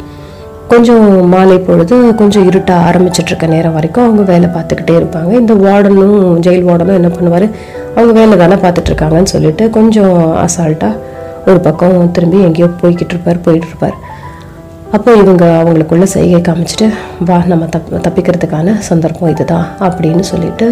கொஞ்சம் 0.69 1.29
மாலை 1.29 1.59
பொழுது 1.59 2.15
கொஞ்சம் 2.15 2.47
இருட்ட 2.47 2.73
ஆரம்பிச்சிட்ருக்க 2.75 3.47
நேரம் 3.47 3.73
வரைக்கும் 3.73 4.05
அவங்க 4.05 4.23
வேலை 4.23 4.49
பார்த்துக்கிட்டே 4.57 4.97
இருப்பாங்க. 5.01 5.31
இந்த 5.33 5.55
வார்டனும் 5.55 6.17
ஜெயில் 6.47 6.67
வார்டனும் 6.69 6.99
என்ன 7.01 7.09
பண்ணுவார்? 7.09 7.51
அவங்க 7.95 8.13
வேலை 8.21 8.37
தானே 8.37 8.55
பார்த்துட்ருக்காங்கன்னு 8.55 9.33
சொல்லிட்டு 9.35 9.71
கொஞ்சம் 9.71 10.37
அசால்ட்டாக 10.47 10.95
ஒரு 11.53 11.61
பக்கம் 11.67 11.97
திரும்பி 12.17 12.39
எங்கேயோ 12.49 12.69
போய்கிட்டு 12.83 13.15
இருப்பார் 13.15 13.45
போயிட்டு 13.47 13.69
இருப்பார். 13.71 13.97
அப்போ 14.97 15.11
இவங்க 15.23 15.45
அவங்களுக்குள்ள 15.61 16.07
செய்கை 16.17 16.39
காமிச்சிட்டு 16.49 16.87
வா 17.29 17.39
நம்ம 17.53 17.65
தப் 17.75 17.89
தப்பிக்கிறதுக்கான 18.07 18.77
சந்தர்ப்பம் 18.91 19.33
இதுதான் 19.35 19.67
அப்படின்னு 19.87 20.25
சொல்லிட்டு 20.33 20.67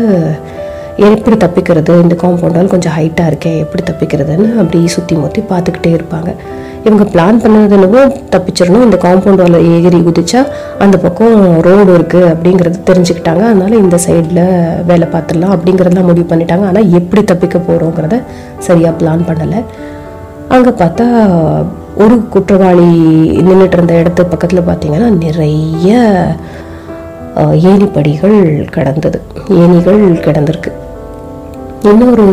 எப்படி 1.08 1.36
தப்பிக்கிறது? 1.42 1.94
இந்த 2.02 2.14
காம்பவுண்டால் 2.20 2.70
கொஞ்சம் 2.74 2.94
ஹைட்டாக 2.98 3.30
இருக்கே 3.30 3.50
எப்படி 3.64 3.82
தப்பிக்கிறதுன்னு 3.88 4.46
அப்படி 4.60 4.78
சுற்றி 4.94 5.14
முற்றி 5.22 5.40
பார்த்துக்கிட்டே 5.50 5.90
இருப்பாங்க. 5.96 6.30
இவங்க 6.86 7.04
பிளான் 7.12 7.40
பண்ணது 7.42 7.76
என்னவோ 7.78 8.00
தப்பிச்சிடணும் 8.34 8.84
இந்த 8.86 8.98
காம்பவுண்ட் 9.04 9.42
வால் 9.42 9.58
ஏறி 9.72 9.98
குதிச்சா 10.06 10.40
அந்த 10.84 10.96
பக்கம் 11.04 11.36
ரோடு 11.66 11.90
இருக்குது 11.98 12.30
அப்படிங்கிறது 12.32 12.78
தெரிஞ்சுக்கிட்டாங்க. 12.90 13.42
அதனால 13.50 13.72
இந்த 13.84 13.98
சைடில் 14.06 14.42
வேலை 14.90 15.08
பார்த்துடலாம் 15.14 15.54
அப்படிங்கிறதெல்லாம் 15.56 16.08
முடிவு 16.10 16.28
பண்ணிட்டாங்க. 16.32 16.66
ஆனால் 16.70 16.90
எப்படி 17.00 17.24
தப்பிக்க 17.32 17.58
போகிறோங்கிறத 17.68 18.18
சரியாக 18.68 18.94
பிளான் 19.02 19.26
பண்ணலை. 19.30 19.60
அங்கே 20.48 20.70
பார்த்தா 20.72 21.06
ஒரு 21.96 22.28
குற்றவாளி 22.28 22.88
நின்றுட்டு 23.40 23.72
இருந்த 23.72 23.94
இடத்து 23.94 24.22
பக்கத்தில் 24.24 24.60
பார்த்தீங்கன்னா 24.60 25.08
நிறைய 25.18 25.92
அஹ், 27.36 27.56
ஏணிப்படிகள் 27.64 28.36
கிடந்தது. 28.70 29.18
ஏணிகள் 29.54 30.02
கிடந்திருக்கு. 30.20 30.70
இன்னொரு 31.82 32.26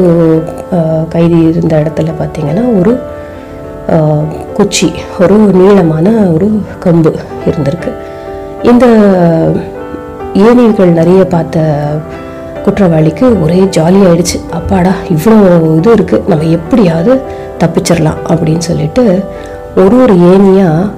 அஹ், 0.72 1.06
கைதி 1.10 1.40
இருந்த 1.44 1.82
இடத்துல 1.82 2.10
பார்த்தீங்கன்னா 2.20 2.80
ஒரு 2.80 2.94
அஹ், 3.88 4.26
குச்சி 4.54 4.88
ஒரு 5.20 5.38
நீளமான 5.54 6.08
ஒரு 6.34 6.48
கம்பு 6.80 7.12
இருந்திருக்கு. 7.46 7.92
இந்த 8.64 8.86
ஏணிகள் 10.44 10.92
நிறைய 10.92 11.26
பார்த்த 11.26 11.58
குற்றவாளிக்கு 12.66 13.26
ஒரே 13.44 13.60
ஜாலியாயிடுச்சு 13.78 14.38
அப்பாடா 14.58 14.94
இவ்வளோ 15.16 15.38
இது 15.78 15.90
இருக்குது 15.96 16.28
நம்ம 16.32 16.50
எப்படியாவது 16.58 17.14
தப்பிச்சிடலாம் 17.62 18.22
அப்படின்னு 18.32 18.66
சொல்லிட்டு 18.70 19.04
ஒரு 19.82 19.96
ஒரு 20.04 20.16
ஏணியாக 20.32 20.90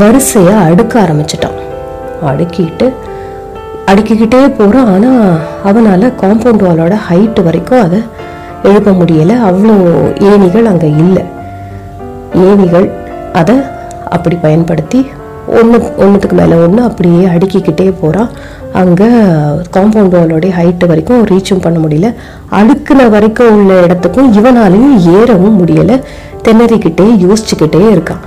வரிசையாக 0.00 0.66
அடுக்க 0.68 0.94
ஆரம்பிச்சிட்டான். 1.04 1.56
அடுக்கிட்டு 2.30 2.86
அடுக்கிக்கிட்டே 3.90 4.40
போகிறான் 4.58 4.90
ஆனால் 4.94 5.38
அவனால் 5.68 6.06
காம்பவுண்ட் 6.22 6.64
வாலோட 6.66 6.96
ஹைட்டு 7.08 7.42
வரைக்கும் 7.46 7.82
அதை 7.86 8.00
எழுப்ப 8.62 8.90
முடியலை. 8.90 9.36
அவ்வளோ 9.50 9.76
ஏணிகள் 10.30 10.70
அங்கே 10.72 10.90
இல்லை. 11.04 11.24
ஏணிகள் 12.48 12.88
அதை 13.40 13.56
அப்படி 14.16 14.36
பயன்படுத்தி 14.46 15.00
ஒன்று 15.46 15.78
ஒன்றுத்துக்கு 15.96 16.36
மேலே 16.36 16.54
ஒன்று 16.54 16.82
அப்படியே 16.82 17.24
அடுக்கிக்கிட்டே 17.26 17.94
போகிறான் 18.00 18.30
அங்கே 18.72 19.08
காம்பவுண்ட் 19.76 20.14
வாலோடைய 20.16 20.50
ஹைட்டு 20.58 20.86
வரைக்கும் 20.86 21.24
ரீச்சும் 21.24 21.62
பண்ண 21.62 21.78
முடியல. 21.78 22.14
அடுக்குன 22.50 23.08
வரைக்கும் 23.10 23.52
உள்ள 23.54 23.80
இடத்துக்கும் 23.82 24.32
இவனாலையும் 24.32 24.96
ஏறவும் 25.16 25.58
முடியலை. 25.60 26.00
திணறிக்கிட்டே 26.42 27.06
யோசிச்சுக்கிட்டே 27.24 27.82
இருக்கான் 27.94 28.22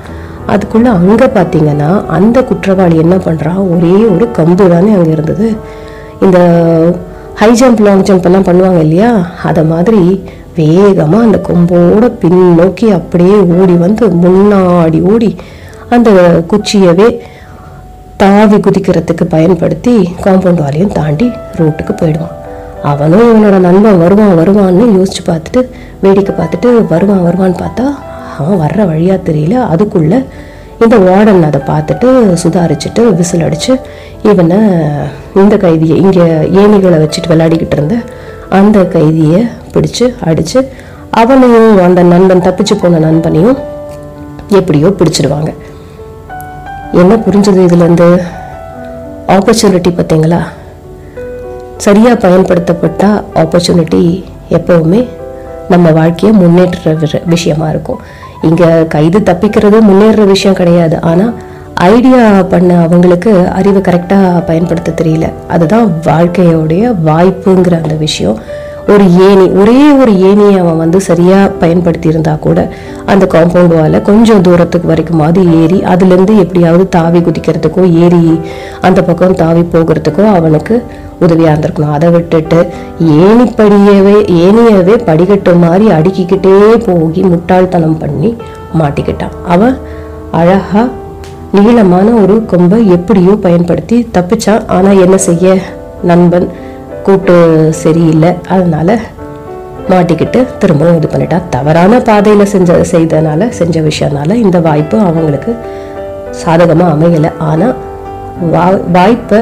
அதுக்குள்ளே 0.47 0.89
அங்கே 0.89 1.25
பார்த்தீங்கன்னா 1.25 2.07
அந்த 2.07 2.43
குற்றவாளி 2.43 2.97
என்ன 2.97 3.15
பண்ணுறான் 3.15 3.61
ஒரே 3.75 3.95
ஒரு 4.05 4.27
கம்பு 4.37 4.69
தானே 4.73 4.93
அங்கே 4.93 5.11
இருந்தது. 5.11 5.55
இந்த 6.21 6.39
ஹை 7.35 7.51
ஜம்ப் 7.61 7.81
லாங் 7.81 8.03
ஜம்ப் 8.03 8.23
எல்லாம் 8.23 8.43
பண்ணுவாங்க 8.43 8.79
இல்லையா? 8.79 9.25
அதை 9.43 9.63
மாதிரி 9.63 10.23
வேகமாக 10.55 11.23
அந்த 11.23 11.41
கொம்போட 11.47 12.11
பின்னோக்கி 12.21 12.87
அப்படியே 12.91 13.35
ஓடி 13.35 13.73
வந்து 13.73 14.07
முன்னாடி 14.07 15.01
ஓடி 15.01 15.35
அந்த 15.95 16.09
குச்சியவே 16.51 17.07
தாவி 18.21 18.57
குதிக்கிறதுக்கு 18.65 19.25
பயன்படுத்தி 19.35 19.93
காம்பவுண்ட் 20.25 20.63
வாலையும் 20.63 20.93
தாண்டி 20.99 21.27
ரோட்டுக்கு 21.59 21.93
போயிடுவான். 22.01 22.35
அவனும் 22.91 23.27
இவனோட 23.31 23.57
நண்பன் 23.65 24.01
வருவான் 24.03 24.37
வருவான்னு 24.39 24.85
யோசிச்சு 24.97 25.21
பார்த்துட்டு 25.29 25.61
வேடிக்கை 26.03 26.33
பார்த்துட்டு 26.39 26.69
வருவான் 26.93 27.25
வருவான்னு 27.27 27.57
பார்த்தா 27.63 27.85
அவன் 28.37 28.61
வர்ற 28.63 28.81
வழியாக 28.91 29.19
தெரியல. 29.29 29.55
அதுக்குள்ள 29.73 30.13
இந்த 30.83 30.95
வார்டன் 31.07 31.47
அதை 31.49 31.59
பார்த்துட்டு 31.71 32.07
சுதாரிச்சுட்டு 32.43 33.01
விசில் 33.19 33.45
அடிச்சு 33.47 33.73
இவனை 34.29 34.59
இந்த 35.41 35.57
கைதியை 35.63 35.97
இங்கே 36.03 36.25
ஏணிகளை 36.61 36.97
வச்சுட்டு 37.03 37.31
விளையாடிக்கிட்டு 37.33 37.77
இருந்த 37.77 37.97
அந்த 38.59 38.79
கைதியை 38.95 39.41
பிடிச்சு 39.75 40.07
அடிச்சு 40.29 40.59
அவனையும் 41.21 41.77
அந்த 41.87 42.01
நண்பன் 42.13 42.45
தப்பிச்சு 42.47 42.75
போன 42.81 42.99
நண்பனையும் 43.07 43.59
எப்படியோ 44.59 44.87
பிடிச்சிடுவாங்க. 44.99 45.51
என்ன 46.93 47.15
புரிஞ்சது 47.15 47.61
இதுலேருந்து? 47.65 48.21
ஆப்பர்ச்சுனிட்டி 49.27 49.87
பார்த்தீங்களா? 49.87 50.43
சரியாக 51.77 52.15
பயன்படுத்தப்பட்ட 52.15 53.23
ஆப்பர்ச்சுனிட்டி 53.33 54.23
எப்போவுமே 54.49 55.07
நம்ம 55.69 55.91
வாழ்க்கையை 55.91 56.39
முன்னேற்ற 56.39 56.93
வி- 56.93 57.21
விஷயமா 57.25 57.69
இருக்கும். 57.69 57.99
இங்கே 58.41 58.87
கைது 58.87 59.19
தப்பிக்கிறது 59.19 59.79
முன்னேற 59.79 60.23
விஷயம் 60.23 60.55
கிடையாது. 60.55 61.01
ஆனால் 61.01 61.33
ஐடியா 61.73 62.43
பண்ண 62.43 62.77
அவங்களுக்கு 62.77 63.47
அறிவை 63.47 63.81
கரெக்டாக 63.81 64.45
பயன்படுத்த 64.45 65.03
தெரியல. 65.03 65.31
அதுதான் 65.47 65.93
வாழ்க்கையோடைய 66.03 66.95
வாய்ப்புங்கிற 67.05 67.83
அந்த 67.83 67.95
விஷயம். 67.95 68.39
ஒரு 68.91 69.03
ஏணி 69.25 69.45
ஒரே 69.61 69.75
ஒரு 70.01 70.11
ஏணியை 70.29 70.55
அவன் 70.61 70.79
வந்து 70.81 70.99
சரியாக 71.07 71.51
பயன்படுத்தி 71.61 72.07
இருந்தா 72.11 72.33
கூட 72.45 72.59
அந்த 73.11 73.25
காம்பவுண்ட் 73.33 73.75
வால 73.77 74.01
கொஞ்சம் 74.01 74.41
தூரத்துக்கு 74.41 74.87
வரைக்குமாவது 74.91 75.41
ஏறி 75.59 75.77
அதுலேருந்து 75.91 76.33
எப்படியாவது 76.43 76.85
தாவி 76.95 77.19
குதிக்கிறதுக்கோ 77.19 77.83
ஏறி 78.03 78.19
அந்த 78.87 79.01
பக்கம் 79.09 79.37
தாவி 79.43 79.63
போகிறதுக்கோ 79.73 80.25
அவனுக்கு 80.37 80.75
உதவியாக 81.19 81.53
இருந்திருக்கணும். 81.53 81.93
அதை 81.97 82.09
விட்டுட்டு 82.09 82.59
ஏணிப்படியவே 83.19 84.17
ஏணியவே 84.45 84.95
படிக்கட்டு 85.09 85.53
மாதிரி 85.63 85.87
அடுக்கிக்கிட்டே 85.97 86.55
போகி 86.87 87.23
முட்டாள்தனம் 87.31 87.97
பண்ணி 87.97 88.31
மாட்டிக்கிட்டான். 88.81 89.37
அவன் 89.47 89.77
அழகா 90.41 90.83
நீளமான 91.55 92.07
ஒரு 92.23 92.35
கொம்பை 92.51 92.79
எப்படியோ 92.97 93.33
பயன்படுத்தி 93.47 93.97
தப்பிச்சான். 94.17 94.67
ஆனால் 94.67 95.01
என்ன 95.05 95.17
செய்ய? 95.29 95.55
நண்பன் 96.11 96.47
கூட்டு 97.07 97.35
சரியில்லை. 97.83 98.31
அதனால 98.55 98.97
மாட்டிக்கிட்டு 99.91 100.39
திரும்பவும் 100.59 100.97
இது 100.99 101.07
பண்ணிட்டா. 101.13 101.37
தவறான 101.55 101.99
பாதையில் 102.09 102.51
செஞ்ச 102.53 102.77
செய்தனால 102.91 103.49
செஞ்ச 103.59 103.81
விஷயம்னால 103.89 104.35
இந்த 104.45 104.57
வாய்ப்பு 104.67 104.97
அவங்களுக்கு 105.07 105.51
சாதகமாக 106.43 106.93
அமையலை. 106.95 107.31
ஆனால் 107.49 107.75
வா 108.53 108.67
வாய்ப்பை 108.97 109.39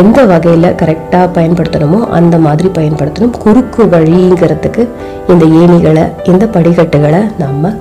எந்த 0.00 0.18
வகையில் 0.30 0.76
கரெக்டாக 0.80 1.26
பயன்படுத்தணுமோ 1.36 2.00
அந்த 2.18 2.36
மாதிரி 2.46 2.68
பயன்படுத்தணும். 2.78 3.34
குறுக்கு 3.44 3.82
வழிங்கிறதுக்கு 3.94 4.82
இந்த 5.32 5.44
ஏணிகளை 5.60 6.04
இந்த 6.32 6.46
படிக்கட்டுகளை 6.56 7.22
நம்ம 7.42 7.72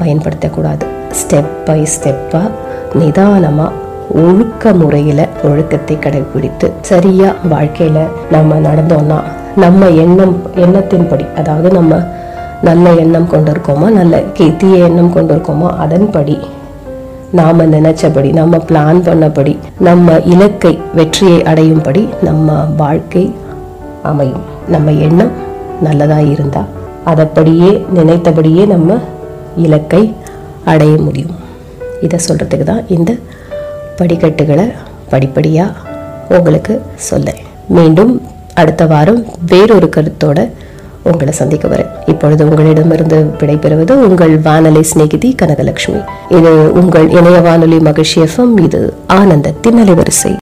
பயன்படுத்தக்கூடாது. 0.00 0.84
ஸ்டெப் 1.20 1.52
பை 1.66 1.80
ஸ்டெப்பாக 1.94 2.50
நிதானமாக 3.00 3.72
ஒழுக்க 4.14 4.72
முறையில் 4.72 5.28
ஒழுக்கத்தை 5.42 5.98
கடைபிடித்து 5.98 6.70
சரியாக 6.80 7.48
வாழ்க்கையில் 7.48 8.12
நம்ம 8.30 8.54
நடந்தோம்னா 8.54 9.22
நம்ம 9.56 9.88
எண்ணம் 9.88 10.36
எண்ணத்தின்படி 10.54 11.26
அதாவது 11.34 11.70
நம்ம 11.70 12.02
நல்ல 12.62 12.92
எண்ணம் 12.92 13.30
கொண்டிருக்கோமோ 13.32 13.88
நல்ல 13.90 14.20
கெத்திய 14.20 14.56
தீய 14.56 14.84
எண்ணம் 14.84 15.14
கொண்டிருக்கோமோ 15.14 15.68
அதன்படி 15.76 16.38
நாம 17.32 17.64
நினைச்சபடி 17.64 18.32
நம்ம 18.32 18.56
பிளான் 18.56 19.00
பண்ணபடி 19.02 19.58
நம்ம 19.78 20.20
இலக்கை 20.24 20.78
வெற்றியை 20.94 21.42
அடையும்படி 21.42 22.08
நம்ம 22.22 22.64
வாழ்க்கை 22.76 23.34
அமையும். 24.02 24.44
நம்ம 24.68 24.90
எண்ணம் 24.90 25.30
நல்லதா 25.82 26.18
இருந்தா 26.18 26.64
அதப்படியே 27.04 27.84
நினைத்தபடியே 27.92 28.64
நம்ம 28.64 28.98
இலக்கை 29.56 30.14
அடைய 30.64 30.98
முடியும். 30.98 31.34
இதை 32.00 32.18
சொல்றதுக்கு 32.28 32.62
தான் 32.62 32.84
இந்த 32.88 33.16
படிக்கட்டுகளை 33.96 34.72
படிப்படியாக 35.08 35.72
உங்களுக்கு 36.28 36.82
சொல்லேன் 36.94 37.42
மீண்டும் 37.68 38.12
அடுத்த 38.54 38.86
வாரம் 38.86 39.24
வேறொரு 39.46 39.88
கருத்தோட 39.96 40.50
உங்களை 41.02 41.32
சந்திக்க 41.32 41.68
வரேன். 41.68 42.08
இப்பொழுது 42.08 42.48
உங்களிடமிருந்து 42.48 43.18
விடைபெறுவது 43.38 43.92
உங்கள் 43.92 44.38
வானொலி 44.38 44.82
சிநேகிதி 44.82 45.34
கனகலட்சுமி. 45.42 46.04
இது 46.28 46.72
உங்கள் 46.72 47.10
இணைய 47.10 47.40
வானொலி 47.40 47.78
மகிழ்ச்சி 47.78 48.20
எஃப்எம். 48.20 48.62
இது 48.62 48.94
ஆனந்த 49.06 49.52
திண்ணலை 49.62 49.94
வரிசை. 49.94 50.32